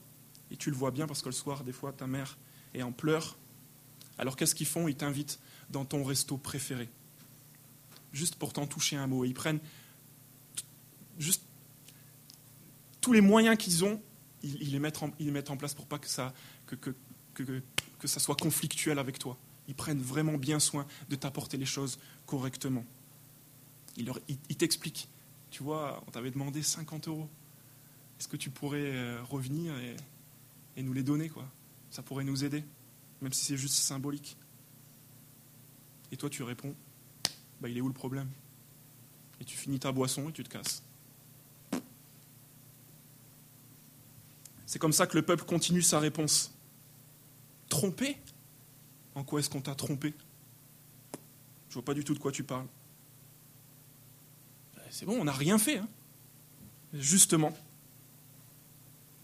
et 0.51 0.57
tu 0.57 0.69
le 0.69 0.75
vois 0.75 0.91
bien 0.91 1.07
parce 1.07 1.21
que 1.21 1.29
le 1.29 1.33
soir, 1.33 1.63
des 1.63 1.71
fois, 1.71 1.91
ta 1.91 2.07
mère 2.07 2.37
est 2.73 2.83
en 2.83 2.91
pleurs 2.91 3.37
alors 4.19 4.35
qu'est-ce 4.35 4.53
qu'ils 4.53 4.67
font? 4.67 4.87
Ils 4.87 4.95
t'invitent 4.95 5.39
dans 5.71 5.85
ton 5.85 6.03
resto 6.03 6.37
préféré. 6.37 6.89
Juste 8.11 8.35
pour 8.35 8.53
t'en 8.53 8.67
toucher 8.67 8.97
un 8.97 9.07
mot. 9.07 9.23
Ils 9.23 9.33
prennent 9.33 9.61
juste 11.17 11.43
tous 13.01 13.13
les 13.13 13.21
moyens 13.21 13.57
qu'ils 13.57 13.85
ont, 13.85 14.01
ils, 14.43 14.71
les 14.71 14.79
mettent 14.79 15.01
en, 15.01 15.11
ils, 15.19 15.27
les 15.27 15.31
mettent 15.31 15.49
en, 15.49 15.57
place 15.57 15.73
pour 15.73 15.87
pas 15.87 15.99
que 15.99 16.09
ça, 16.09 16.33
soit 18.05 18.35
conflictuel 18.35 18.99
avec 18.99 19.19
toi. 19.19 19.37
Ils 19.69 19.75
prennent 19.75 20.01
vraiment 20.01 20.37
bien 20.37 20.59
soin 20.59 20.85
de 21.09 21.15
t'apporter 21.15 21.55
les 21.55 21.65
choses 21.65 21.97
correctement. 22.25 22.83
Ils, 23.95 24.57
t'expliquent. 24.57 25.07
Tu 25.49 25.63
vois, 25.63 26.03
on 26.07 26.11
t'avait 26.11 26.31
demandé 26.31 26.61
50 26.61 27.07
euros. 27.07 27.29
Est-ce 28.19 28.27
que 28.27 28.35
tu 28.35 28.49
pourrais 28.49 28.95
euh, 28.95 29.23
revenir 29.23 29.73
et, 29.79 29.95
et 30.75 30.83
nous 30.83 30.91
les 30.91 31.03
donner 31.03 31.29
quoi? 31.29 31.47
Ça 31.89 32.03
pourrait 32.03 32.25
nous 32.25 32.43
aider 32.43 32.65
même 33.21 33.33
si 33.33 33.45
c'est 33.45 33.57
juste 33.57 33.75
symbolique. 33.75 34.37
Et 36.11 36.17
toi, 36.17 36.29
tu 36.29 36.43
réponds, 36.43 36.75
bah, 37.61 37.69
il 37.69 37.77
est 37.77 37.81
où 37.81 37.87
le 37.87 37.93
problème? 37.93 38.29
Et 39.39 39.45
tu 39.45 39.57
finis 39.57 39.79
ta 39.79 39.91
boisson 39.91 40.29
et 40.29 40.31
tu 40.31 40.43
te 40.43 40.49
casses. 40.49 40.83
C'est 44.65 44.79
comme 44.79 44.93
ça 44.93 45.07
que 45.07 45.17
le 45.17 45.23
peuple 45.23 45.45
continue 45.45 45.81
sa 45.81 45.99
réponse. 45.99 46.53
Trompé? 47.69 48.17
En 49.19 49.23
quoi 49.23 49.41
est-ce 49.41 49.49
qu'on 49.49 49.61
t'a 49.61 49.75
trompé? 49.75 50.13
Je 51.67 51.73
vois 51.73 51.83
pas 51.83 51.93
du 51.93 52.03
tout 52.03 52.13
de 52.13 52.19
quoi 52.19 52.31
tu 52.31 52.43
parles. 52.43 52.67
Ben, 54.75 54.83
c'est 54.89 55.05
bon, 55.05 55.17
on 55.19 55.25
n'a 55.25 55.33
rien 55.33 55.57
fait. 55.57 55.77
Hein. 55.77 55.89
Justement, 56.93 57.53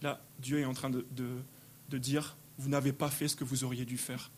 là, 0.02 0.20
Dieu 0.38 0.60
est 0.60 0.66
en 0.66 0.74
train 0.74 0.90
de 0.90 1.98
dire 1.98 2.36
vous 2.58 2.68
n'avez 2.68 2.92
pas 2.92 3.10
fait 3.10 3.28
ce 3.28 3.36
que 3.36 3.44
vous 3.44 3.64
auriez 3.64 3.84
dû 3.84 3.98
faire. 3.98 4.30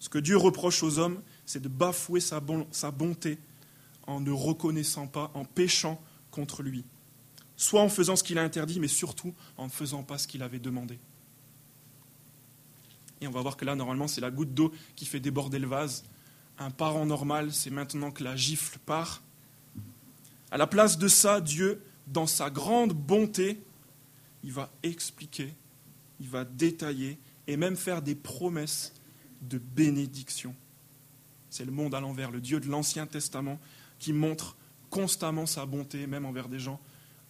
Ce 0.00 0.08
que 0.08 0.18
Dieu 0.18 0.36
reproche 0.36 0.82
aux 0.82 0.98
hommes, 0.98 1.22
c'est 1.44 1.60
de 1.60 1.68
bafouer 1.68 2.20
sa, 2.20 2.40
bonté 2.40 3.38
en 4.06 4.20
ne 4.20 4.30
reconnaissant 4.30 5.06
pas, 5.06 5.30
en 5.34 5.44
péchant 5.44 6.02
contre 6.30 6.62
lui. 6.62 6.84
Soit 7.56 7.82
en 7.82 7.88
faisant 7.88 8.16
ce 8.16 8.24
qu'il 8.24 8.38
a 8.38 8.42
interdit, 8.42 8.80
mais 8.80 8.88
surtout 8.88 9.34
en 9.58 9.66
ne 9.66 9.70
faisant 9.70 10.02
pas 10.02 10.16
ce 10.16 10.26
qu'il 10.26 10.42
avait 10.42 10.58
demandé. 10.58 10.98
Et 13.20 13.26
on 13.26 13.30
va 13.30 13.40
voir 13.40 13.56
que 13.56 13.64
là, 13.64 13.74
normalement, 13.74 14.08
c'est 14.08 14.20
la 14.20 14.30
goutte 14.30 14.54
d'eau 14.54 14.72
qui 14.96 15.04
fait 15.04 15.20
déborder 15.20 15.58
le 15.58 15.66
vase. 15.66 16.04
Un 16.58 16.70
parent 16.70 17.06
normal, 17.06 17.52
c'est 17.52 17.70
maintenant 17.70 18.10
que 18.10 18.24
la 18.24 18.36
gifle 18.36 18.78
part. 18.78 19.22
À 20.50 20.56
la 20.56 20.66
place 20.66 20.98
de 20.98 21.08
ça, 21.08 21.40
Dieu, 21.40 21.82
dans 22.06 22.26
sa 22.26 22.50
grande 22.50 22.92
bonté, 22.92 23.62
il 24.42 24.52
va 24.52 24.70
expliquer, 24.82 25.54
il 26.18 26.28
va 26.28 26.44
détailler 26.44 27.18
et 27.46 27.56
même 27.56 27.76
faire 27.76 28.02
des 28.02 28.14
promesses 28.14 28.94
de 29.42 29.58
bénédiction. 29.58 30.54
C'est 31.50 31.64
le 31.64 31.72
monde 31.72 31.94
à 31.94 32.00
l'envers, 32.00 32.30
le 32.30 32.40
Dieu 32.40 32.60
de 32.60 32.68
l'Ancien 32.68 33.06
Testament 33.06 33.58
qui 33.98 34.12
montre 34.12 34.56
constamment 34.88 35.46
sa 35.46 35.66
bonté, 35.66 36.06
même 36.06 36.24
envers 36.24 36.48
des 36.48 36.58
gens 36.58 36.80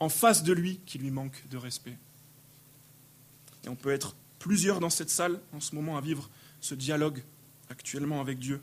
en 0.00 0.08
face 0.08 0.42
de 0.42 0.52
lui 0.52 0.80
qui 0.86 0.98
lui 0.98 1.10
manquent 1.10 1.46
de 1.50 1.58
respect. 1.58 1.96
Et 3.64 3.68
on 3.68 3.76
peut 3.76 3.90
être 3.90 4.16
plusieurs 4.40 4.80
dans 4.80 4.90
cette 4.90 5.10
salle 5.10 5.40
en 5.52 5.60
ce 5.60 5.76
moment 5.76 5.96
à 5.96 6.00
vivre 6.00 6.28
ce 6.60 6.74
dialogue 6.74 7.22
actuellement 7.68 8.20
avec 8.20 8.40
Dieu. 8.40 8.60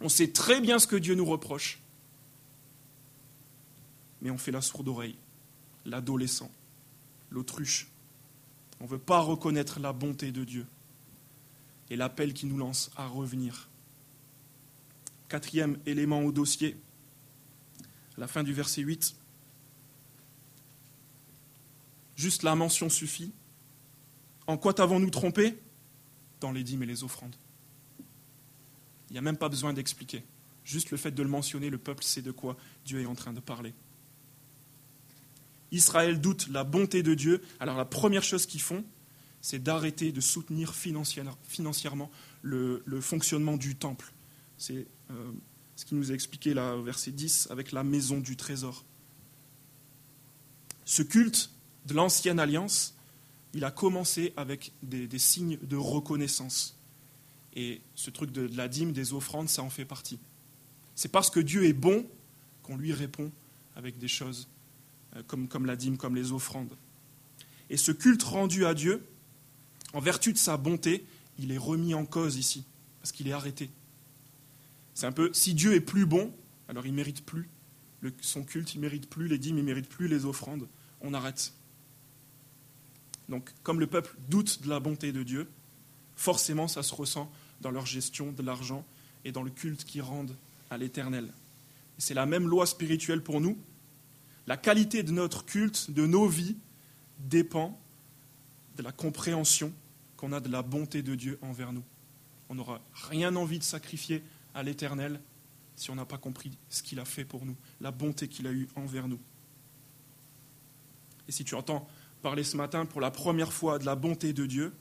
On 0.00 0.08
sait 0.08 0.28
très 0.28 0.62
bien 0.62 0.78
ce 0.78 0.86
que 0.86 0.96
Dieu 0.96 1.14
nous 1.14 1.26
reproche, 1.26 1.82
mais 4.22 4.30
on 4.30 4.38
fait 4.38 4.52
la 4.52 4.62
sourde 4.62 4.88
oreille, 4.88 5.16
l'adolescent, 5.84 6.50
l'autruche. 7.28 7.88
On 8.80 8.84
ne 8.84 8.88
veut 8.88 8.98
pas 8.98 9.20
reconnaître 9.20 9.78
la 9.78 9.92
bonté 9.92 10.32
de 10.32 10.44
Dieu 10.44 10.66
et 11.90 11.96
l'appel 11.96 12.32
qui 12.32 12.46
nous 12.46 12.56
lance 12.56 12.90
à 12.96 13.06
revenir. 13.06 13.68
Quatrième 15.28 15.78
élément 15.86 16.22
au 16.22 16.32
dossier, 16.32 16.76
à 18.16 18.20
la 18.20 18.28
fin 18.28 18.42
du 18.42 18.52
verset 18.52 18.82
8. 18.82 19.16
Juste 22.16 22.42
la 22.42 22.54
mention 22.54 22.88
suffit. 22.88 23.32
En 24.50 24.56
quoi 24.56 24.74
t'avons-nous 24.74 25.10
trompé? 25.10 25.56
Dans 26.40 26.50
les 26.50 26.64
dîmes 26.64 26.82
et 26.82 26.86
les 26.86 27.04
offrandes. 27.04 27.36
Il 29.08 29.12
n'y 29.12 29.18
a 29.18 29.22
même 29.22 29.36
pas 29.36 29.48
besoin 29.48 29.72
d'expliquer. 29.72 30.24
Juste 30.64 30.90
le 30.90 30.96
fait 30.96 31.12
de 31.12 31.22
le 31.22 31.28
mentionner, 31.28 31.70
le 31.70 31.78
peuple 31.78 32.02
sait 32.02 32.20
de 32.20 32.32
quoi 32.32 32.56
Dieu 32.84 33.00
est 33.00 33.06
en 33.06 33.14
train 33.14 33.32
de 33.32 33.38
parler. 33.38 33.72
Israël 35.70 36.20
doute 36.20 36.48
la 36.48 36.64
bonté 36.64 37.04
de 37.04 37.14
Dieu. 37.14 37.42
Alors 37.60 37.76
la 37.76 37.84
première 37.84 38.24
chose 38.24 38.44
qu'ils 38.46 38.60
font, 38.60 38.84
c'est 39.40 39.62
d'arrêter 39.62 40.10
de 40.10 40.20
soutenir 40.20 40.74
financièrement 40.74 42.10
le, 42.42 42.82
fonctionnement 43.00 43.56
du 43.56 43.76
temple. 43.76 44.12
C'est 44.58 44.88
euh, 45.12 45.30
ce 45.76 45.84
qui 45.84 45.94
nous 45.94 46.10
est 46.10 46.14
expliqué 46.14 46.54
là 46.54 46.74
au 46.74 46.82
verset 46.82 47.12
10 47.12 47.46
avec 47.52 47.70
la 47.70 47.84
maison 47.84 48.18
du 48.18 48.36
trésor. 48.36 48.84
Ce 50.84 51.02
culte 51.02 51.52
de 51.86 51.94
l'ancienne 51.94 52.40
alliance, 52.40 52.96
il 53.54 53.64
a 53.64 53.70
commencé 53.70 54.32
avec 54.36 54.72
des, 54.82 55.18
signes 55.18 55.58
de 55.62 55.76
reconnaissance. 55.76 56.78
Et 57.54 57.80
ce 57.94 58.10
truc 58.10 58.30
de, 58.30 58.48
la 58.56 58.68
dîme, 58.68 58.92
des 58.92 59.12
offrandes, 59.12 59.48
ça 59.48 59.62
en 59.62 59.70
fait 59.70 59.84
partie. 59.84 60.18
C'est 60.94 61.10
parce 61.10 61.30
que 61.30 61.40
Dieu 61.40 61.64
est 61.64 61.72
bon 61.72 62.06
qu'on 62.62 62.76
lui 62.76 62.92
répond 62.92 63.32
avec 63.74 63.98
des 63.98 64.08
choses 64.08 64.48
euh, 65.16 65.22
comme, 65.26 65.48
comme 65.48 65.66
la 65.66 65.76
dîme, 65.76 65.96
comme 65.96 66.14
les 66.14 66.32
offrandes. 66.32 66.76
Et 67.68 67.76
ce 67.76 67.92
culte 67.92 68.22
rendu 68.22 68.66
à 68.66 68.74
Dieu, 68.74 69.04
en 69.92 70.00
vertu 70.00 70.32
de 70.32 70.38
sa 70.38 70.56
bonté, 70.56 71.04
il 71.38 71.50
est 71.50 71.58
remis 71.58 71.94
en 71.94 72.06
cause 72.06 72.36
ici, 72.36 72.64
parce 73.00 73.12
qu'il 73.12 73.26
est 73.26 73.32
arrêté. 73.32 73.70
C'est 74.94 75.06
un 75.06 75.12
peu, 75.12 75.30
si 75.32 75.54
Dieu 75.54 75.74
est 75.74 75.80
plus 75.80 76.06
bon, 76.06 76.32
alors 76.68 76.86
il 76.86 76.92
mérite 76.92 77.24
plus 77.24 77.48
son 78.20 78.42
culte, 78.42 78.74
il 78.74 78.80
mérite 78.80 79.08
plus 79.08 79.28
les 79.28 79.38
dîmes, 79.38 79.58
il 79.58 79.64
mérite 79.64 79.88
plus 79.88 80.08
les 80.08 80.24
offrandes, 80.24 80.68
on 81.00 81.14
arrête. 81.14 81.52
Donc, 83.30 83.50
comme 83.62 83.80
le 83.80 83.86
peuple 83.86 84.14
doute 84.28 84.60
de 84.62 84.68
la 84.68 84.80
bonté 84.80 85.12
de 85.12 85.22
Dieu, 85.22 85.48
forcément 86.16 86.68
ça 86.68 86.82
se 86.82 86.94
ressent 86.94 87.30
dans 87.60 87.70
leur 87.70 87.86
gestion 87.86 88.32
de 88.32 88.42
l'argent 88.42 88.84
et 89.24 89.32
dans 89.32 89.42
le 89.42 89.50
culte 89.50 89.84
qu'ils 89.84 90.02
rendent 90.02 90.36
à 90.68 90.76
l'Éternel. 90.76 91.32
C'est 91.96 92.14
la 92.14 92.26
même 92.26 92.48
loi 92.48 92.66
spirituelle 92.66 93.22
pour 93.22 93.40
nous. 93.40 93.56
La 94.46 94.56
qualité 94.56 95.02
de 95.02 95.12
notre 95.12 95.44
culte, 95.44 95.90
de 95.92 96.06
nos 96.06 96.26
vies, 96.26 96.56
dépend 97.20 97.78
de 98.76 98.82
la 98.82 98.90
compréhension 98.90 99.72
qu'on 100.16 100.32
a 100.32 100.40
de 100.40 100.50
la 100.50 100.62
bonté 100.62 101.02
de 101.02 101.14
Dieu 101.14 101.38
envers 101.42 101.72
nous. 101.72 101.84
On 102.48 102.56
n'aura 102.56 102.80
rien 102.94 103.36
envie 103.36 103.58
de 103.58 103.64
sacrifier 103.64 104.24
à 104.54 104.62
l'Éternel 104.62 105.20
si 105.76 105.90
on 105.90 105.94
n'a 105.94 106.04
pas 106.04 106.18
compris 106.18 106.58
ce 106.68 106.82
qu'il 106.82 106.98
a 106.98 107.04
fait 107.04 107.24
pour 107.24 107.46
nous, 107.46 107.56
la 107.80 107.92
bonté 107.92 108.26
qu'il 108.26 108.46
a 108.46 108.52
eue 108.52 108.68
envers 108.74 109.06
nous. 109.06 109.20
Et 111.28 111.32
si 111.32 111.44
tu 111.44 111.54
entends 111.54 111.86
parler 112.20 112.44
ce 112.44 112.56
matin 112.56 112.86
pour 112.86 113.00
la 113.00 113.10
première 113.10 113.52
fois 113.52 113.78
de 113.78 113.84
la 113.84 113.96
bonté 113.96 114.32
de 114.32 114.46
Dieu, 114.46 114.72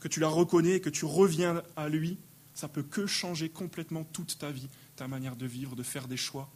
que 0.00 0.08
tu 0.08 0.20
la 0.20 0.28
reconnais, 0.28 0.80
que 0.80 0.90
tu 0.90 1.04
reviens 1.04 1.62
à 1.76 1.88
lui, 1.88 2.18
ça 2.54 2.68
peut 2.68 2.82
que 2.82 3.06
changer 3.06 3.48
complètement 3.48 4.04
toute 4.04 4.38
ta 4.38 4.50
vie, 4.50 4.68
ta 4.96 5.08
manière 5.08 5.36
de 5.36 5.46
vivre, 5.46 5.76
de 5.76 5.82
faire 5.82 6.08
des 6.08 6.16
choix, 6.16 6.48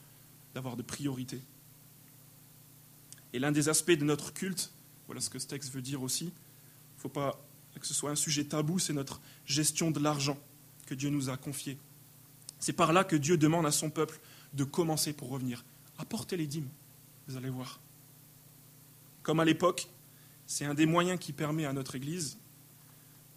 d'avoir 0.55 0.77
des 0.77 0.83
priorités. 0.83 1.41
Et 3.33 3.39
l'un 3.39 3.53
des 3.53 3.69
aspects 3.69 3.91
de 3.93 4.05
notre 4.05 4.33
culte, 4.33 4.73
voilà 5.07 5.21
ce 5.21 5.31
que 5.31 5.39
ce 5.39 5.47
texte 5.47 5.73
veut 5.73 5.83
dire 5.83 6.03
aussi, 6.03 6.25
il 6.25 6.97
ne 6.97 7.01
faut 7.01 7.09
pas 7.09 7.41
que 7.79 7.87
ce 7.87 7.95
soit 7.95 8.11
un 8.11 8.17
sujet 8.17 8.45
tabou, 8.45 8.79
c'est 8.79 8.93
notre 8.93 9.21
gestion 9.47 9.91
de 9.91 10.01
l'argent 10.01 10.39
que 10.87 10.95
Dieu 10.95 11.09
nous 11.09 11.31
a 11.31 11.37
confié. 11.37 11.79
C'est 12.59 12.73
par 12.73 12.93
là 12.93 13.05
que 13.05 13.17
Dieu 13.17 13.39
demande 13.39 13.65
à 13.65 13.71
son 13.71 13.91
peuple 13.91 14.21
de 14.53 14.65
commencer 14.65 15.13
pour 15.13 15.31
revenir. 15.31 15.65
Apportez 15.99 16.37
les 16.37 16.47
dîmes, 16.47 16.69
vous 17.27 17.37
allez 17.37 17.49
voir. 17.49 17.81
Comme 19.31 19.39
à 19.39 19.45
l'époque, 19.45 19.87
c'est 20.45 20.65
un 20.65 20.75
des 20.75 20.87
moyens 20.87 21.17
qui 21.21 21.33
permet 21.33 21.65
à 21.65 21.73
notre 21.73 21.95
Église, 21.95 22.37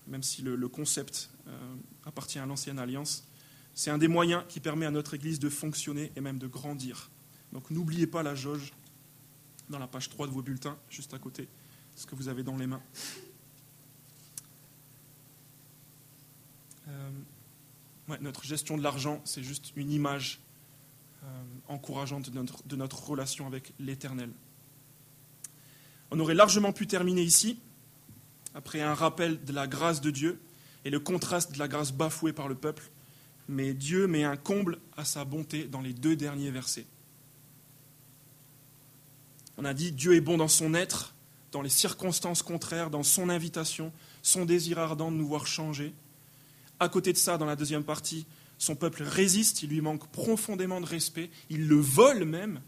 même 0.08 0.23
si 0.23 0.41
le, 0.41 0.67
concept 0.67 1.29
euh, 1.47 1.75
appartient 2.03 2.39
à 2.39 2.47
l'ancienne 2.47 2.79
alliance, 2.79 3.27
c'est 3.75 3.91
un 3.91 3.99
des 3.99 4.08
moyens 4.08 4.43
qui 4.49 4.60
permet 4.60 4.88
à 4.88 4.89
notre 4.89 5.13
Église 5.13 5.38
de 5.38 5.49
fonctionner 5.49 6.12
et 6.15 6.19
même 6.19 6.39
de 6.39 6.47
grandir. 6.47 7.12
Donc 7.51 7.69
n'oubliez 7.69 8.08
pas 8.08 8.23
la 8.23 8.34
jauge 8.34 8.73
dans 9.69 9.77
la 9.77 9.86
page 9.86 10.10
3 10.10 10.25
de 10.25 10.32
vos 10.32 10.41
bulletins, 10.41 10.79
juste 10.89 11.13
à 11.13 11.19
côté, 11.19 11.47
ce 11.95 12.08
que 12.08 12.15
vous 12.15 12.27
avez 12.27 12.41
dans 12.41 12.58
les 12.58 12.65
mains. 12.65 12.82
Euh, 16.88 17.12
notre 18.19 18.43
gestion 18.43 18.79
de 18.79 18.82
l'argent, 18.82 19.21
c'est 19.25 19.43
juste 19.43 19.73
une 19.75 19.91
image 19.91 20.41
euh, 21.23 21.43
encourageante 21.67 22.32
de 22.32 22.36
notre, 22.36 22.67
de 22.67 22.75
notre 22.75 23.08
relation 23.08 23.45
avec 23.45 23.73
l'Éternel. 23.77 24.32
On 26.15 26.19
aurait 26.19 26.36
largement 26.36 26.73
pu 26.73 26.86
terminer 26.86 27.23
ici, 27.23 27.58
après 28.54 28.82
un 28.82 28.93
rappel 28.93 29.43
de 29.45 29.52
la 29.52 29.65
grâce 29.65 29.99
de 29.99 30.12
Dieu 30.12 30.39
et 30.86 30.91
le 30.91 30.99
contraste 30.99 31.54
de 31.54 31.58
la 31.58 31.67
grâce 31.67 31.91
bafouée 31.91 32.34
par 32.34 32.47
le 32.47 32.54
peuple, 32.54 32.91
mais 33.49 33.73
Dieu 33.73 34.06
met 34.06 34.23
un 34.23 34.38
comble 34.38 34.78
à 34.95 35.06
sa 35.06 35.26
bonté 35.26 35.63
dans 35.63 35.82
les 35.82 35.91
deux 35.91 36.15
derniers 36.15 36.52
versets. 36.52 36.86
On 39.58 39.65
a 39.65 39.73
dit 39.73 39.91
Dieu 39.91 40.13
est 40.13 40.21
bon 40.21 40.38
dans 40.38 40.47
son 40.47 40.76
être, 40.76 41.15
dans 41.52 41.63
les 41.63 41.69
circonstances 41.69 42.43
contraires, 42.43 42.91
dans 42.91 43.02
son 43.02 43.28
invitation, 43.28 43.91
son 44.21 44.45
désir 44.45 44.78
ardent 44.78 45.10
de 45.10 45.17
nous 45.17 45.28
voir 45.28 45.47
changer. 45.47 45.95
À 46.80 46.89
côté 46.89 47.12
de 47.12 47.17
ça, 47.17 47.39
dans 47.39 47.47
la 47.47 47.56
deuxième 47.56 47.84
partie, 47.84 48.28
son 48.60 48.76
peuple 48.76 49.02
résiste, 49.02 49.63
il 49.63 49.71
lui 49.71 49.82
manque 49.82 50.08
profondément 50.12 50.80
de 50.80 50.86
respect, 50.86 51.32
il 51.49 51.67
le 51.67 51.80
vole 51.80 52.23
même. 52.23 52.62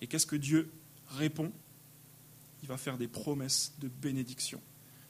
Et 0.00 0.06
qu'est-ce 0.06 0.26
que 0.26 0.36
Dieu 0.36 0.70
répond? 1.08 1.52
Il 2.62 2.68
va 2.68 2.76
faire 2.76 2.98
des 2.98 3.08
promesses 3.08 3.74
de 3.78 3.88
bénédiction, 3.88 4.60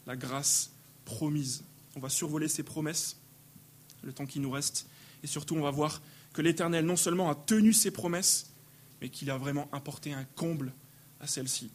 la 0.06 0.16
grâce 0.16 0.72
promise. 1.04 1.64
On 1.96 2.00
va 2.00 2.08
survoler 2.08 2.48
ces 2.48 2.62
promesses, 2.62 3.18
le 4.02 4.12
temps 4.12 4.26
qui 4.26 4.40
nous 4.40 4.50
reste, 4.50 4.88
et 5.22 5.26
surtout 5.26 5.56
on 5.56 5.62
va 5.62 5.70
voir 5.70 6.00
que 6.32 6.42
l'Éternel 6.42 6.84
non 6.84 6.96
seulement 6.96 7.30
a 7.30 7.34
tenu 7.34 7.72
ses 7.72 7.90
promesses, 7.90 8.52
mais 9.00 9.08
qu'il 9.08 9.30
a 9.30 9.38
vraiment 9.38 9.68
apporté 9.72 10.12
un 10.12 10.24
comble 10.24 10.72
à 11.20 11.26
celles-ci. 11.26 11.70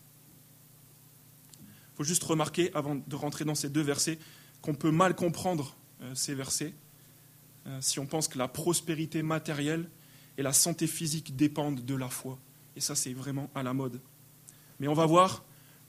Il 1.59 1.97
faut 1.97 2.03
juste 2.03 2.23
remarquer, 2.23 2.73
avant 2.73 2.95
de 2.95 3.15
rentrer 3.15 3.45
dans 3.45 3.55
ces 3.55 3.69
deux 3.69 3.81
versets, 3.81 4.19
qu'on 4.61 4.75
peut 4.75 4.91
mal 4.91 5.15
comprendre 5.15 5.75
euh, 6.01 6.15
ces 6.15 6.35
versets 6.35 6.73
euh, 7.67 7.79
si 7.81 7.99
on 7.99 8.05
pense 8.05 8.27
que 8.27 8.38
la 8.38 8.47
prospérité 8.47 9.23
matérielle 9.23 9.89
et 10.38 10.43
la 10.43 10.53
santé 10.53 10.88
physique 10.88 11.35
dépendent 11.35 11.83
de 11.83 11.95
la 11.95 12.09
foi. 12.09 12.38
Et 12.75 12.81
ça, 12.81 12.95
c'est 12.95 13.13
vraiment 13.13 13.49
à 13.55 13.63
la 13.63 13.73
mode. 13.73 14.01
Mais 14.79 14.88
on 14.88 14.93
va 14.93 15.05
voir 15.05 15.43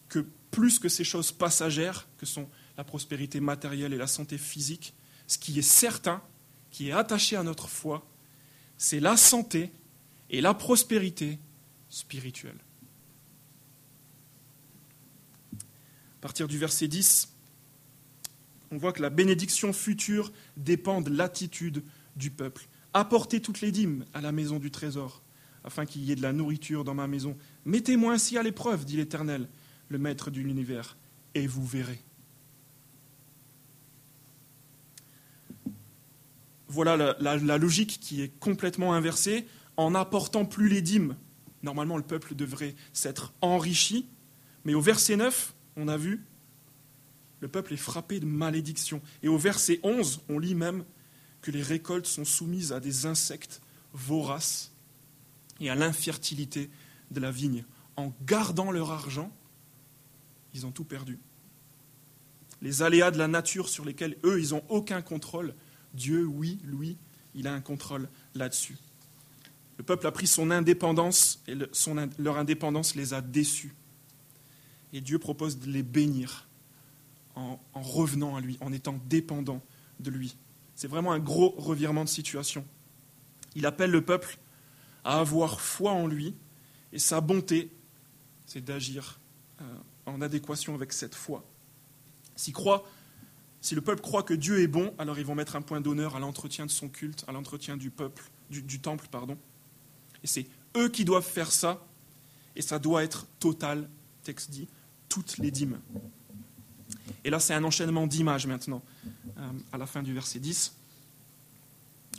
que 0.08 0.26
plus 0.50 0.78
que 0.78 0.88
ces 0.88 1.04
choses 1.04 1.32
passagères, 1.32 2.08
que 2.18 2.26
sont 2.26 2.48
la 2.76 2.84
prospérité 2.84 3.40
matérielle 3.40 3.92
et 3.92 3.98
la 3.98 4.06
santé 4.06 4.38
physique, 4.38 4.94
ce 5.26 5.38
qui 5.38 5.58
est 5.58 5.62
certain, 5.62 6.22
qui 6.70 6.88
est 6.88 6.92
attaché 6.92 7.36
à 7.36 7.42
notre 7.42 7.68
foi, 7.68 8.06
c'est 8.78 9.00
la 9.00 9.16
santé 9.16 9.72
et 10.30 10.40
la 10.40 10.54
prospérité 10.54 11.38
spirituelle. 11.88 12.58
À 15.54 16.20
partir 16.20 16.48
du 16.48 16.58
verset 16.58 16.88
10, 16.88 17.32
on 18.70 18.78
voit 18.78 18.92
que 18.92 19.02
la 19.02 19.10
bénédiction 19.10 19.72
future 19.72 20.32
dépend 20.56 21.00
de 21.00 21.10
l'attitude 21.10 21.84
du 22.16 22.30
peuple. 22.30 22.66
Apportez 22.94 23.40
toutes 23.40 23.60
les 23.60 23.72
dîmes 23.72 24.04
à 24.12 24.20
la 24.20 24.32
maison 24.32 24.58
du 24.58 24.70
trésor, 24.70 25.22
afin 25.64 25.86
qu'il 25.86 26.02
y 26.04 26.12
ait 26.12 26.16
de 26.16 26.22
la 26.22 26.32
nourriture 26.32 26.82
dans 26.82 26.94
ma 26.94 27.06
maison. 27.06 27.36
Mettez-moi 27.64 28.14
ainsi 28.14 28.38
à 28.38 28.42
l'épreuve, 28.42 28.84
dit 28.84 28.96
l'Éternel, 28.96 29.48
le 29.88 29.98
Maître 29.98 30.30
de 30.30 30.40
l'univers, 30.40 30.96
et 31.34 31.46
vous 31.46 31.64
verrez. 31.64 32.00
Voilà 36.68 37.16
la, 37.20 37.58
logique 37.58 37.98
qui 38.00 38.22
est 38.22 38.28
complètement 38.40 38.94
inversée. 38.94 39.46
En 39.76 39.92
n'apportant 39.92 40.44
plus 40.44 40.68
les 40.68 40.82
dîmes, 40.82 41.16
normalement 41.62 41.96
le 41.96 42.02
peuple 42.02 42.34
devrait 42.34 42.74
s'être 42.92 43.34
enrichi, 43.40 44.08
mais 44.64 44.74
au 44.74 44.80
verset 44.80 45.16
9, 45.16 45.54
on 45.76 45.88
a 45.88 45.96
vu, 45.96 46.24
le 47.40 47.48
peuple 47.48 47.74
est 47.74 47.78
frappé 47.78 48.18
de 48.18 48.26
malédiction. 48.26 49.00
Et 49.22 49.28
au 49.28 49.38
verset 49.38 49.78
11, 49.82 50.22
on 50.28 50.38
lit 50.38 50.54
même 50.54 50.84
que 51.42 51.50
les 51.50 51.62
récoltes 51.62 52.06
sont 52.06 52.24
soumises 52.24 52.72
à 52.72 52.80
des 52.80 53.06
insectes 53.06 53.60
voraces 53.92 54.72
et 55.60 55.70
à 55.70 55.74
l'infertilité 55.74 56.70
de 57.10 57.20
la 57.20 57.30
vigne. 57.30 57.64
En 57.96 58.12
gardant 58.26 58.70
leur 58.70 58.90
argent, 58.90 59.30
ils 60.56 60.66
ont 60.66 60.72
tout 60.72 60.84
perdu. 60.84 61.18
Les 62.62 62.82
aléas 62.82 63.10
de 63.10 63.18
la 63.18 63.28
nature 63.28 63.68
sur 63.68 63.84
lesquels 63.84 64.16
eux, 64.24 64.40
ils 64.40 64.50
n'ont 64.50 64.64
aucun 64.68 65.02
contrôle, 65.02 65.54
Dieu, 65.94 66.24
oui, 66.24 66.58
lui, 66.64 66.96
il 67.34 67.46
a 67.46 67.52
un 67.52 67.60
contrôle 67.60 68.08
là-dessus. 68.34 68.76
Le 69.78 69.84
peuple 69.84 70.06
a 70.06 70.12
pris 70.12 70.26
son 70.26 70.50
indépendance 70.50 71.42
et 71.46 71.54
leur 72.18 72.38
indépendance 72.38 72.94
les 72.94 73.12
a 73.12 73.20
déçus. 73.20 73.74
Et 74.92 75.02
Dieu 75.02 75.18
propose 75.18 75.58
de 75.58 75.70
les 75.70 75.82
bénir 75.82 76.48
en, 77.34 77.60
en 77.74 77.82
revenant 77.82 78.36
à 78.36 78.40
lui, 78.40 78.56
en 78.60 78.72
étant 78.72 78.98
dépendant 79.06 79.60
de 80.00 80.10
lui. 80.10 80.36
C'est 80.74 80.88
vraiment 80.88 81.12
un 81.12 81.18
gros 81.18 81.54
revirement 81.58 82.04
de 82.04 82.08
situation. 82.08 82.64
Il 83.54 83.66
appelle 83.66 83.90
le 83.90 84.02
peuple 84.02 84.38
à 85.04 85.20
avoir 85.20 85.60
foi 85.60 85.92
en 85.92 86.06
lui 86.06 86.34
et 86.92 86.98
sa 86.98 87.20
bonté, 87.20 87.70
c'est 88.46 88.64
d'agir 88.64 89.20
euh, 89.60 89.64
en 90.06 90.20
adéquation 90.20 90.74
avec 90.74 90.92
cette 90.92 91.14
foi. 91.14 91.44
Si 92.36 92.52
le 93.74 93.80
peuple 93.80 94.00
croit 94.00 94.22
que 94.22 94.34
Dieu 94.34 94.60
est 94.60 94.68
bon, 94.68 94.94
alors 94.98 95.18
ils 95.18 95.24
vont 95.24 95.34
mettre 95.34 95.56
un 95.56 95.62
point 95.62 95.80
d'honneur 95.80 96.16
à 96.16 96.20
l'entretien 96.20 96.66
de 96.66 96.70
son 96.70 96.88
culte, 96.88 97.24
à 97.26 97.32
l'entretien 97.32 97.76
du 97.76 97.90
peuple, 97.90 98.24
du, 98.50 98.80
temple, 98.80 99.08
pardon. 99.10 99.36
Et 100.22 100.26
c'est 100.26 100.46
eux 100.76 100.88
qui 100.88 101.04
doivent 101.04 101.26
faire 101.26 101.50
ça, 101.50 101.84
et 102.54 102.62
ça 102.62 102.78
doit 102.78 103.02
être 103.02 103.26
total, 103.40 103.88
texte 104.22 104.50
dit, 104.50 104.68
toutes 105.08 105.38
les 105.38 105.50
dîmes. 105.50 105.80
Et 107.24 107.30
là, 107.30 107.40
c'est 107.40 107.54
un 107.54 107.64
enchaînement 107.64 108.06
d'images 108.06 108.46
maintenant, 108.46 108.82
euh, 109.38 109.50
à 109.72 109.78
la 109.78 109.86
fin 109.86 110.02
du 110.02 110.14
verset 110.14 110.38
10. 110.38 110.74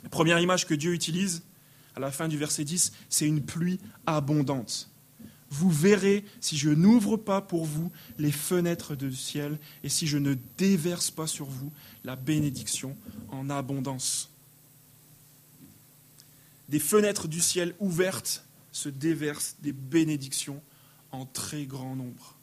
La 0.02 0.08
première 0.10 0.38
image 0.38 0.66
que 0.66 0.74
Dieu 0.74 0.92
utilise, 0.92 1.42
à 1.96 2.00
la 2.00 2.10
fin 2.10 2.28
du 2.28 2.36
verset 2.36 2.64
10, 2.64 2.92
c'est 3.08 3.26
une 3.26 3.42
pluie 3.42 3.80
abondante 4.06 4.87
vous 5.50 5.70
verrez 5.70 6.24
si 6.40 6.56
je 6.56 6.70
n'ouvre 6.70 7.16
pas 7.16 7.40
pour 7.40 7.64
vous 7.64 7.90
les 8.18 8.32
fenêtres 8.32 8.94
du 8.94 9.14
ciel 9.14 9.58
et 9.82 9.88
si 9.88 10.06
je 10.06 10.18
ne 10.18 10.34
déverse 10.56 11.10
pas 11.10 11.26
sur 11.26 11.46
vous 11.46 11.72
la 12.04 12.16
bénédiction 12.16 12.96
en 13.30 13.48
abondance. 13.48 14.30
Des 16.68 16.78
fenêtres 16.78 17.28
du 17.28 17.40
ciel 17.40 17.74
ouvertes 17.80 18.44
se 18.72 18.90
déversent 18.90 19.56
des 19.62 19.72
bénédictions 19.72 20.62
en 21.12 21.24
très 21.24 21.64
grand 21.64 21.96
nombre, 21.96 22.34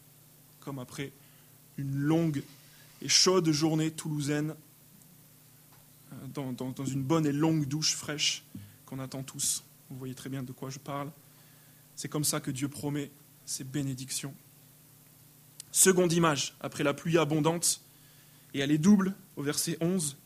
comme 0.59 0.79
après 0.79 1.11
une 1.77 1.95
longue 1.95 2.41
et 3.01 3.09
chaude 3.09 3.51
journée 3.51 3.91
toulousaine, 3.91 4.55
euh, 6.11 6.15
dans, 6.33 6.51
dans 6.53 6.85
une 6.85 7.03
bonne 7.03 7.27
et 7.27 7.31
longue 7.31 7.67
douche 7.67 7.93
fraîche 7.95 8.43
qu'on 8.87 8.97
attend 8.97 9.21
tous. 9.21 9.63
Vous 9.91 9.97
voyez 9.97 10.15
très 10.15 10.29
bien 10.29 10.41
de 10.41 10.51
quoi 10.51 10.71
je 10.71 10.79
parle. 10.79 11.11
C'est 11.95 12.09
comme 12.09 12.23
ça 12.23 12.39
que 12.39 12.51
Dieu 12.51 12.67
promet 12.67 13.11
ses 13.45 13.63
bénédictions. 13.63 14.33
Seconde 15.71 16.13
image, 16.13 16.55
après 16.61 16.83
la 16.83 16.93
pluie 16.93 17.17
abondante, 17.17 17.81
et 18.53 18.59
elle 18.59 18.71
est 18.71 18.77
double 18.77 19.13
au 19.35 19.43
verset 19.43 19.77
11. 19.81 20.17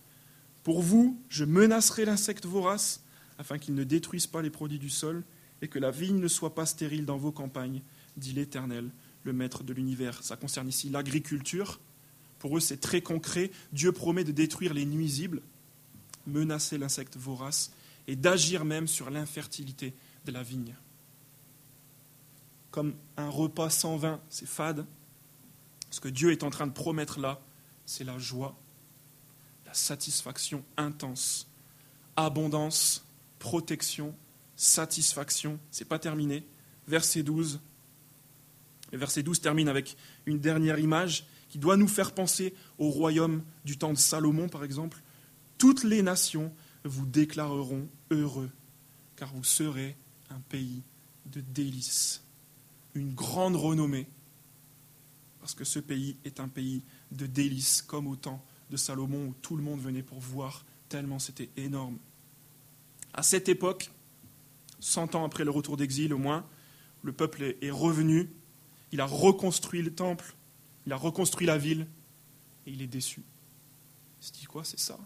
Pour 0.64 0.82
vous, 0.82 1.20
je 1.30 1.46
menacerai 1.46 2.06
l'insecte 2.06 2.46
vorace, 2.46 3.04
afin 3.38 3.58
qu'il 3.58 3.74
ne 3.74 3.84
détruise 3.84 4.28
pas 4.28 4.42
les 4.42 4.50
produits 4.50 4.80
du 4.80 4.90
sol, 4.90 5.24
et 5.62 5.68
que 5.68 5.80
la 5.80 5.92
vigne 5.92 6.20
ne 6.20 6.28
soit 6.28 6.56
pas 6.56 6.66
stérile 6.66 7.06
dans 7.06 7.18
vos 7.18 7.32
campagnes, 7.32 7.82
dit 8.18 8.34
l'Éternel, 8.34 8.90
le 9.24 9.34
Maître 9.34 9.64
de 9.64 9.74
l'univers. 9.74 10.24
Ça 10.24 10.38
concerne 10.38 10.70
ici 10.70 10.90
l'agriculture. 10.90 11.80
Pour 12.38 12.58
eux, 12.58 12.62
c'est 12.62 12.80
très 12.80 13.02
concret. 13.02 13.52
Dieu 13.74 13.92
promet 13.92 14.24
de 14.24 14.32
détruire 14.32 14.74
les 14.74 14.86
nuisibles, 14.86 15.42
menacer 16.28 16.78
l'insecte 16.78 17.18
vorace, 17.18 17.72
et 18.08 18.16
d'agir 18.16 18.66
même 18.66 18.88
sur 18.88 19.10
l'infertilité 19.10 19.94
de 20.26 20.32
la 20.32 20.44
vigne 20.44 20.76
comme 22.72 22.96
un 23.18 23.30
repas 23.30 23.70
sans 23.70 23.98
vin, 23.98 24.20
c'est 24.30 24.48
fade. 24.48 24.86
Ce 25.90 26.00
que 26.00 26.08
Dieu 26.08 26.32
est 26.32 26.44
en 26.44 26.50
train 26.50 26.68
de 26.68 26.72
promettre 26.72 27.20
là, 27.20 27.42
c'est 27.86 28.04
la 28.04 28.18
joie, 28.18 28.56
la 29.66 29.74
satisfaction 29.74 30.64
intense, 30.78 31.48
abondance, 32.16 33.06
protection, 33.40 34.16
satisfaction. 34.56 35.60
C'est 35.72 35.86
pas 35.86 36.00
terminé. 36.00 36.46
Verset 36.88 37.24
12. 37.24 37.60
Le 38.92 38.98
verset 38.98 39.24
12 39.24 39.42
termine 39.42 39.68
avec 39.68 39.98
une 40.26 40.40
dernière 40.40 40.80
image 40.80 41.26
qui 41.50 41.58
doit 41.58 41.78
nous 41.78 41.88
faire 41.88 42.14
penser 42.14 42.54
au 42.78 42.90
royaume 42.90 43.44
du 43.66 43.78
temps 43.78 43.94
de 43.94 43.98
Salomon, 43.98 44.50
par 44.50 44.64
exemple. 44.64 45.02
Toutes 45.58 45.84
les 45.84 46.04
nations 46.04 46.54
vous 46.84 47.06
déclareront 47.06 47.88
heureux, 48.12 48.52
car 49.16 49.34
vous 49.34 49.44
serez 49.44 49.98
un 50.30 50.40
pays 50.42 50.84
de 51.26 51.42
délices 51.42 52.24
une 52.96 53.14
grande 53.14 53.56
renommée, 53.56 54.08
parce 55.40 55.54
que 55.54 55.64
ce 55.64 55.80
pays 55.80 56.18
est 56.26 56.40
un 56.40 56.48
pays 56.48 56.84
de 57.12 57.26
délices, 57.26 57.82
comme 57.82 58.08
au 58.08 58.16
temps 58.16 58.44
de 58.70 58.78
Salomon, 58.78 59.28
où 59.28 59.36
tout 59.42 59.56
le 59.56 59.64
monde 59.64 59.80
venait 59.80 60.04
pour 60.04 60.20
voir, 60.20 60.66
tellement 60.90 61.20
c'était 61.20 61.50
énorme. 61.58 61.98
À 63.14 63.24
cette 63.24 63.50
époque, 63.50 63.92
cent 64.80 65.16
ans 65.16 65.26
après 65.26 65.44
le 65.44 65.52
retour 65.52 65.78
d'exil 65.78 66.14
au 66.14 66.18
moins, 66.18 66.46
le 67.04 67.14
peuple 67.14 67.56
est 67.62 67.72
revenu, 67.72 68.30
il 68.92 69.02
a 69.02 69.06
reconstruit 69.06 69.82
le 69.82 69.94
temple, 69.94 70.36
il 70.86 70.94
a 70.94 70.98
reconstruit 70.98 71.48
la 71.48 71.58
ville, 71.58 71.88
et 72.66 72.72
il 72.72 72.82
est 72.82 72.88
déçu. 72.88 73.24
Il 74.22 74.28
se 74.28 74.32
dit 74.34 74.46
quoi, 74.46 74.64
c'est 74.64 74.80
ça? 74.80 75.00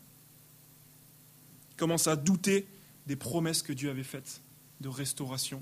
Il 1.72 1.76
commence 1.76 2.08
à 2.08 2.16
douter 2.16 2.68
des 3.08 3.16
promesses 3.16 3.62
que 3.62 3.74
Dieu 3.74 3.90
avait 3.90 4.04
faites 4.04 4.42
de 4.82 4.90
restauration. 4.90 5.62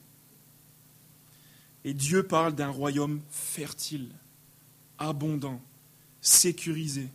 Et 1.84 1.94
Dieu 1.94 2.24
parle 2.24 2.54
d'un 2.54 2.70
royaume 2.70 3.22
fertile, 3.30 4.10
abondant, 4.98 5.62
sécurisé, 6.22 7.10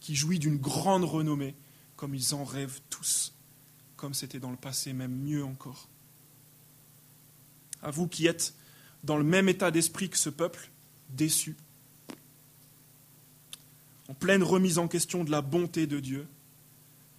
qui 0.00 0.14
jouit 0.14 0.38
d'une 0.38 0.56
grande 0.56 1.04
renommée, 1.04 1.54
comme 1.96 2.14
ils 2.14 2.34
en 2.34 2.44
rêvent 2.44 2.80
tous, 2.88 3.34
comme 3.96 4.14
c'était 4.14 4.40
dans 4.40 4.50
le 4.50 4.56
passé, 4.56 4.92
même 4.92 5.14
mieux 5.14 5.44
encore. 5.44 5.88
À 7.82 7.90
vous 7.90 8.08
qui 8.08 8.26
êtes 8.26 8.54
dans 9.04 9.18
le 9.18 9.24
même 9.24 9.48
état 9.48 9.70
d'esprit 9.70 10.08
que 10.08 10.18
ce 10.18 10.30
peuple, 10.30 10.70
déçu, 11.10 11.56
en 14.08 14.14
pleine 14.14 14.42
remise 14.42 14.78
en 14.78 14.88
question 14.88 15.22
de 15.24 15.30
la 15.30 15.40
bonté 15.40 15.86
de 15.86 16.00
Dieu, 16.00 16.26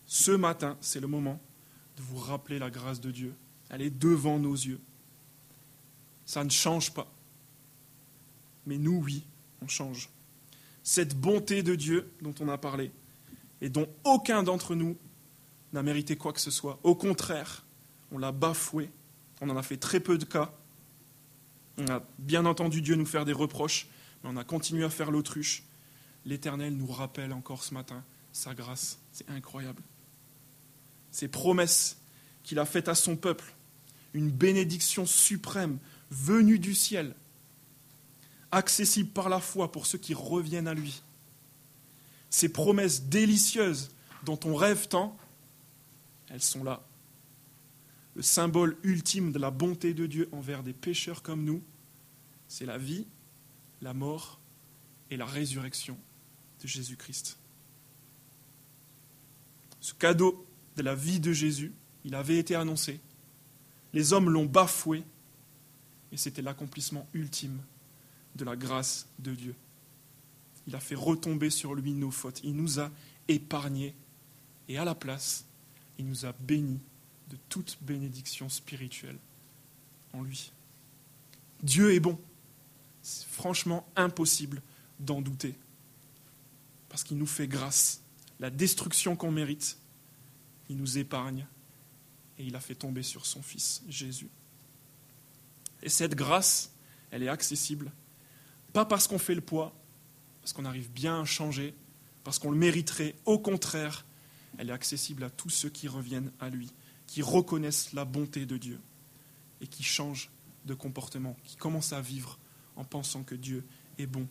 ce 0.05 0.31
matin, 0.31 0.77
c'est 0.81 0.99
le 0.99 1.07
moment 1.07 1.39
de 1.95 2.01
vous 2.01 2.17
rappeler 2.17 2.59
la 2.59 2.69
grâce 2.69 2.99
de 2.99 3.11
Dieu. 3.11 3.33
Elle 3.69 3.81
est 3.81 3.89
devant 3.89 4.39
nos 4.39 4.53
yeux. 4.53 4.81
Ça 6.25 6.43
ne 6.43 6.49
change 6.49 6.93
pas. 6.93 7.11
Mais 8.65 8.77
nous, 8.77 9.01
oui, 9.03 9.25
on 9.61 9.67
change. 9.67 10.09
Cette 10.83 11.15
bonté 11.15 11.63
de 11.63 11.75
Dieu 11.75 12.11
dont 12.21 12.33
on 12.39 12.49
a 12.49 12.57
parlé, 12.57 12.91
et 13.61 13.69
dont 13.69 13.87
aucun 14.03 14.43
d'entre 14.43 14.75
nous 14.75 14.97
n'a 15.73 15.83
mérité 15.83 16.15
quoi 16.15 16.33
que 16.33 16.41
ce 16.41 16.51
soit. 16.51 16.79
Au 16.83 16.95
contraire, 16.95 17.63
on 18.11 18.17
l'a 18.17 18.31
bafoué. 18.31 18.89
On 19.39 19.49
en 19.49 19.57
a 19.57 19.63
fait 19.63 19.77
très 19.77 19.99
peu 19.99 20.17
de 20.17 20.25
cas. 20.25 20.51
On 21.77 21.87
a 21.87 22.03
bien 22.19 22.45
entendu 22.45 22.81
Dieu 22.81 22.95
nous 22.95 23.05
faire 23.05 23.25
des 23.25 23.33
reproches, 23.33 23.87
mais 24.23 24.29
on 24.33 24.37
a 24.37 24.43
continué 24.43 24.83
à 24.83 24.89
faire 24.89 25.11
l'autruche. 25.11 25.63
L'Éternel 26.25 26.75
nous 26.75 26.87
rappelle 26.87 27.33
encore 27.33 27.63
ce 27.63 27.73
matin 27.73 28.03
sa 28.31 28.53
grâce. 28.53 28.99
C'est 29.11 29.29
incroyable. 29.29 29.81
Ces 31.11 31.27
promesses 31.27 31.97
qu'il 32.43 32.59
a 32.59 32.65
faites 32.65 32.87
à 32.87 32.95
son 32.95 33.15
peuple, 33.15 33.53
une 34.13 34.29
bénédiction 34.29 35.05
suprême 35.05 35.77
venu 36.11 36.59
du 36.59 36.75
ciel, 36.75 37.15
accessible 38.51 39.09
par 39.09 39.29
la 39.29 39.39
foi 39.39 39.71
pour 39.71 39.87
ceux 39.87 39.97
qui 39.97 40.13
reviennent 40.13 40.67
à 40.67 40.73
lui. 40.73 41.01
Ces 42.29 42.49
promesses 42.49 43.03
délicieuses 43.03 43.89
dont 44.23 44.39
on 44.45 44.55
rêve 44.55 44.87
tant, 44.87 45.17
elles 46.29 46.41
sont 46.41 46.63
là. 46.63 46.85
Le 48.15 48.21
symbole 48.21 48.77
ultime 48.83 49.31
de 49.31 49.39
la 49.39 49.51
bonté 49.51 49.93
de 49.93 50.05
Dieu 50.05 50.29
envers 50.33 50.63
des 50.63 50.73
pécheurs 50.73 51.23
comme 51.23 51.43
nous, 51.43 51.63
c'est 52.47 52.65
la 52.65 52.77
vie, 52.77 53.07
la 53.81 53.93
mort 53.93 54.39
et 55.09 55.17
la 55.17 55.25
résurrection 55.25 55.97
de 56.61 56.67
Jésus-Christ. 56.67 57.37
Ce 59.79 59.93
cadeau 59.93 60.45
de 60.75 60.83
la 60.83 60.93
vie 60.93 61.19
de 61.19 61.31
Jésus, 61.31 61.73
il 62.03 62.15
avait 62.15 62.37
été 62.37 62.55
annoncé. 62.55 62.99
Les 63.93 64.13
hommes 64.13 64.29
l'ont 64.29 64.45
bafoué, 64.45 65.03
et 66.11 66.17
c'était 66.17 66.41
l'accomplissement 66.41 67.07
ultime 67.13 67.59
de 68.35 68.45
la 68.45 68.55
grâce 68.55 69.07
de 69.19 69.33
Dieu. 69.33 69.55
Il 70.67 70.75
a 70.75 70.79
fait 70.79 70.95
retomber 70.95 71.49
sur 71.49 71.73
lui 71.73 71.93
nos 71.93 72.11
fautes. 72.11 72.41
Il 72.43 72.55
nous 72.55 72.79
a 72.79 72.91
épargnés. 73.27 73.95
Et 74.67 74.77
à 74.77 74.85
la 74.85 74.95
place, 74.95 75.45
il 75.97 76.05
nous 76.05 76.25
a 76.25 76.33
bénis 76.33 76.79
de 77.29 77.37
toute 77.49 77.77
bénédiction 77.81 78.49
spirituelle 78.49 79.17
en 80.13 80.21
lui. 80.21 80.51
Dieu 81.63 81.93
est 81.93 81.99
bon. 81.99 82.19
C'est 83.01 83.27
franchement 83.27 83.87
impossible 83.95 84.61
d'en 84.99 85.21
douter. 85.21 85.55
Parce 86.89 87.03
qu'il 87.03 87.17
nous 87.17 87.25
fait 87.25 87.47
grâce. 87.47 88.01
La 88.39 88.49
destruction 88.49 89.15
qu'on 89.15 89.31
mérite, 89.31 89.77
il 90.69 90.77
nous 90.77 90.97
épargne. 90.97 91.45
Et 92.37 92.45
il 92.45 92.55
a 92.55 92.59
fait 92.59 92.75
tomber 92.75 93.03
sur 93.03 93.25
son 93.25 93.41
Fils, 93.41 93.83
Jésus. 93.87 94.29
Et 95.83 95.89
cette 95.89 96.15
grâce, 96.15 96.71
elle 97.11 97.23
est 97.23 97.29
accessible, 97.29 97.91
pas 98.73 98.85
parce 98.85 99.07
qu'on 99.07 99.19
fait 99.19 99.35
le 99.35 99.41
poids, 99.41 99.73
parce 100.41 100.53
qu'on 100.53 100.65
arrive 100.65 100.91
bien 100.91 101.21
à 101.21 101.25
changer, 101.25 101.75
parce 102.23 102.39
qu'on 102.39 102.51
le 102.51 102.57
mériterait. 102.57 103.15
Au 103.25 103.39
contraire, 103.39 104.05
elle 104.57 104.69
est 104.69 104.73
accessible 104.73 105.23
à 105.23 105.29
tous 105.29 105.49
ceux 105.49 105.69
qui 105.69 105.87
reviennent 105.87 106.31
à 106.39 106.49
lui, 106.49 106.71
qui 107.07 107.21
reconnaissent 107.21 107.93
la 107.93 108.05
bonté 108.05 108.45
de 108.45 108.57
Dieu 108.57 108.79
et 109.59 109.67
qui 109.67 109.83
changent 109.83 110.29
de 110.65 110.73
comportement, 110.73 111.35
qui 111.43 111.55
commencent 111.55 111.93
à 111.93 112.01
vivre 112.01 112.37
en 112.75 112.83
pensant 112.83 113.23
que 113.23 113.35
Dieu 113.35 113.65
est 113.97 114.05
bon. 114.05 114.27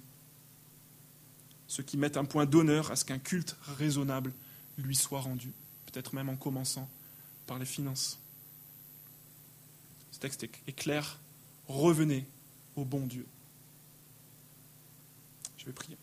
Ceux 1.67 1.83
qui 1.83 1.97
mettent 1.97 2.17
un 2.17 2.25
point 2.25 2.47
d'honneur 2.47 2.91
à 2.91 2.97
ce 2.97 3.05
qu'un 3.05 3.19
culte 3.19 3.57
raisonnable 3.79 4.33
lui 4.77 4.97
soit 4.97 5.21
rendu, 5.21 5.53
peut-être 5.87 6.15
même 6.15 6.29
en 6.29 6.37
commençant 6.37 6.89
par 7.47 7.59
les 7.59 7.67
finances. 7.67 8.19
Ce 10.11 10.19
texte 10.19 10.43
est 10.45 10.73
clair. 10.73 11.19
Revenez 11.71 12.27
au 12.75 12.85
bon 12.85 13.07
Dieu. 13.07 13.25
Je 15.57 15.67
vais 15.67 15.73
prier. 15.73 15.97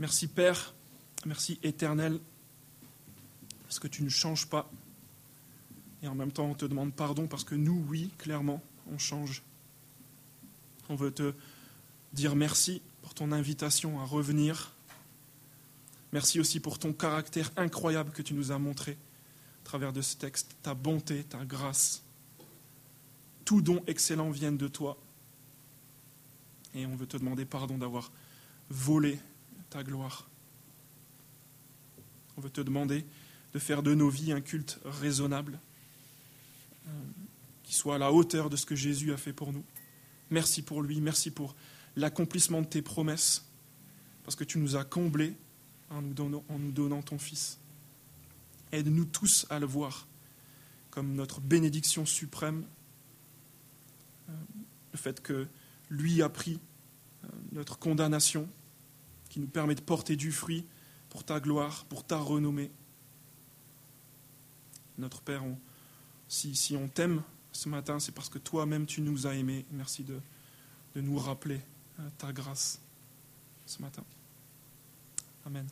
Merci 0.00 0.26
Père, 0.26 0.74
merci 1.24 1.60
Éternel, 1.62 2.18
parce 3.62 3.78
que 3.78 3.86
tu 3.86 4.02
ne 4.02 4.08
changes 4.08 4.48
pas. 4.48 4.68
Et 6.02 6.08
en 6.08 6.16
même 6.16 6.32
temps, 6.32 6.46
on 6.46 6.54
te 6.54 6.66
demande 6.66 6.92
pardon 6.92 7.28
parce 7.28 7.44
que 7.44 7.54
nous, 7.54 7.86
oui, 7.88 8.10
clairement, 8.18 8.60
on 8.92 8.98
change. 8.98 9.44
On 10.88 10.96
veut 10.96 11.12
te 11.12 11.32
dire 12.12 12.36
merci 12.36 12.82
pour 13.02 13.14
ton 13.14 13.32
invitation 13.32 14.00
à 14.00 14.04
revenir. 14.04 14.72
Merci 16.12 16.38
aussi 16.40 16.60
pour 16.60 16.78
ton 16.78 16.92
caractère 16.92 17.50
incroyable 17.56 18.12
que 18.12 18.22
tu 18.22 18.34
nous 18.34 18.52
as 18.52 18.58
montré 18.58 18.92
à 18.92 19.64
travers 19.64 19.92
de 19.92 20.02
ce 20.02 20.16
texte, 20.16 20.56
ta 20.62 20.74
bonté, 20.74 21.24
ta 21.24 21.44
grâce. 21.44 22.02
Tout 23.44 23.60
don 23.60 23.82
excellent 23.86 24.30
vienne 24.30 24.56
de 24.56 24.68
toi. 24.68 24.96
Et 26.74 26.86
on 26.86 26.96
veut 26.96 27.06
te 27.06 27.16
demander 27.16 27.44
pardon 27.44 27.78
d'avoir 27.78 28.12
volé 28.70 29.18
ta 29.70 29.82
gloire. 29.82 30.28
On 32.36 32.40
veut 32.40 32.50
te 32.50 32.60
demander 32.60 33.04
de 33.52 33.58
faire 33.58 33.82
de 33.82 33.94
nos 33.94 34.08
vies 34.08 34.32
un 34.32 34.40
culte 34.40 34.80
raisonnable, 34.84 35.58
euh, 36.86 36.90
qui 37.62 37.74
soit 37.74 37.94
à 37.94 37.98
la 37.98 38.12
hauteur 38.12 38.50
de 38.50 38.56
ce 38.56 38.66
que 38.66 38.74
Jésus 38.74 39.12
a 39.12 39.16
fait 39.16 39.32
pour 39.32 39.52
nous. 39.52 39.64
Merci 40.30 40.62
pour 40.62 40.82
lui, 40.82 41.00
merci 41.00 41.30
pour 41.30 41.54
l'accomplissement 41.96 42.62
de 42.62 42.66
tes 42.66 42.82
promesses, 42.82 43.44
parce 44.24 44.36
que 44.36 44.44
tu 44.44 44.58
nous 44.58 44.76
as 44.76 44.84
comblés 44.84 45.36
en 45.90 46.02
nous 46.02 46.72
donnant, 46.72 47.02
ton 47.02 47.18
Fils. 47.18 47.58
Aide-nous 48.72 49.04
tous 49.04 49.46
à 49.50 49.58
le 49.58 49.66
voir 49.66 50.06
comme 50.90 51.14
notre 51.14 51.40
bénédiction 51.40 52.06
suprême, 52.06 52.64
euh, 54.28 54.32
le 54.92 54.98
fait 54.98 55.20
que 55.20 55.46
lui 55.90 56.22
a 56.22 56.28
pris 56.28 56.60
euh, 57.24 57.28
notre 57.52 57.78
condamnation, 57.78 58.48
qui 59.28 59.40
nous 59.40 59.48
permet 59.48 59.74
de 59.74 59.80
porter 59.80 60.14
du 60.14 60.30
fruit 60.30 60.64
pour 61.10 61.24
ta 61.24 61.40
gloire, 61.40 61.84
pour 61.86 62.04
ta 62.04 62.18
renommée. 62.18 62.70
Notre 64.98 65.20
Père, 65.20 65.42
si 66.28 66.76
on 66.76 66.86
t'aime 66.86 67.22
ce 67.54 67.68
matin, 67.68 67.98
c'est 67.98 68.12
parce 68.12 68.28
que 68.28 68.38
toi-même 68.38 68.84
tu 68.84 69.00
nous 69.00 69.26
as 69.26 69.34
aimés. 69.34 69.64
Merci 69.72 70.04
de, 70.04 70.20
nous 70.96 71.18
rappeler 71.18 71.60
ta 72.18 72.32
grâce 72.32 72.80
ce 73.66 73.80
matin. 73.80 74.04
Amen. 75.46 75.66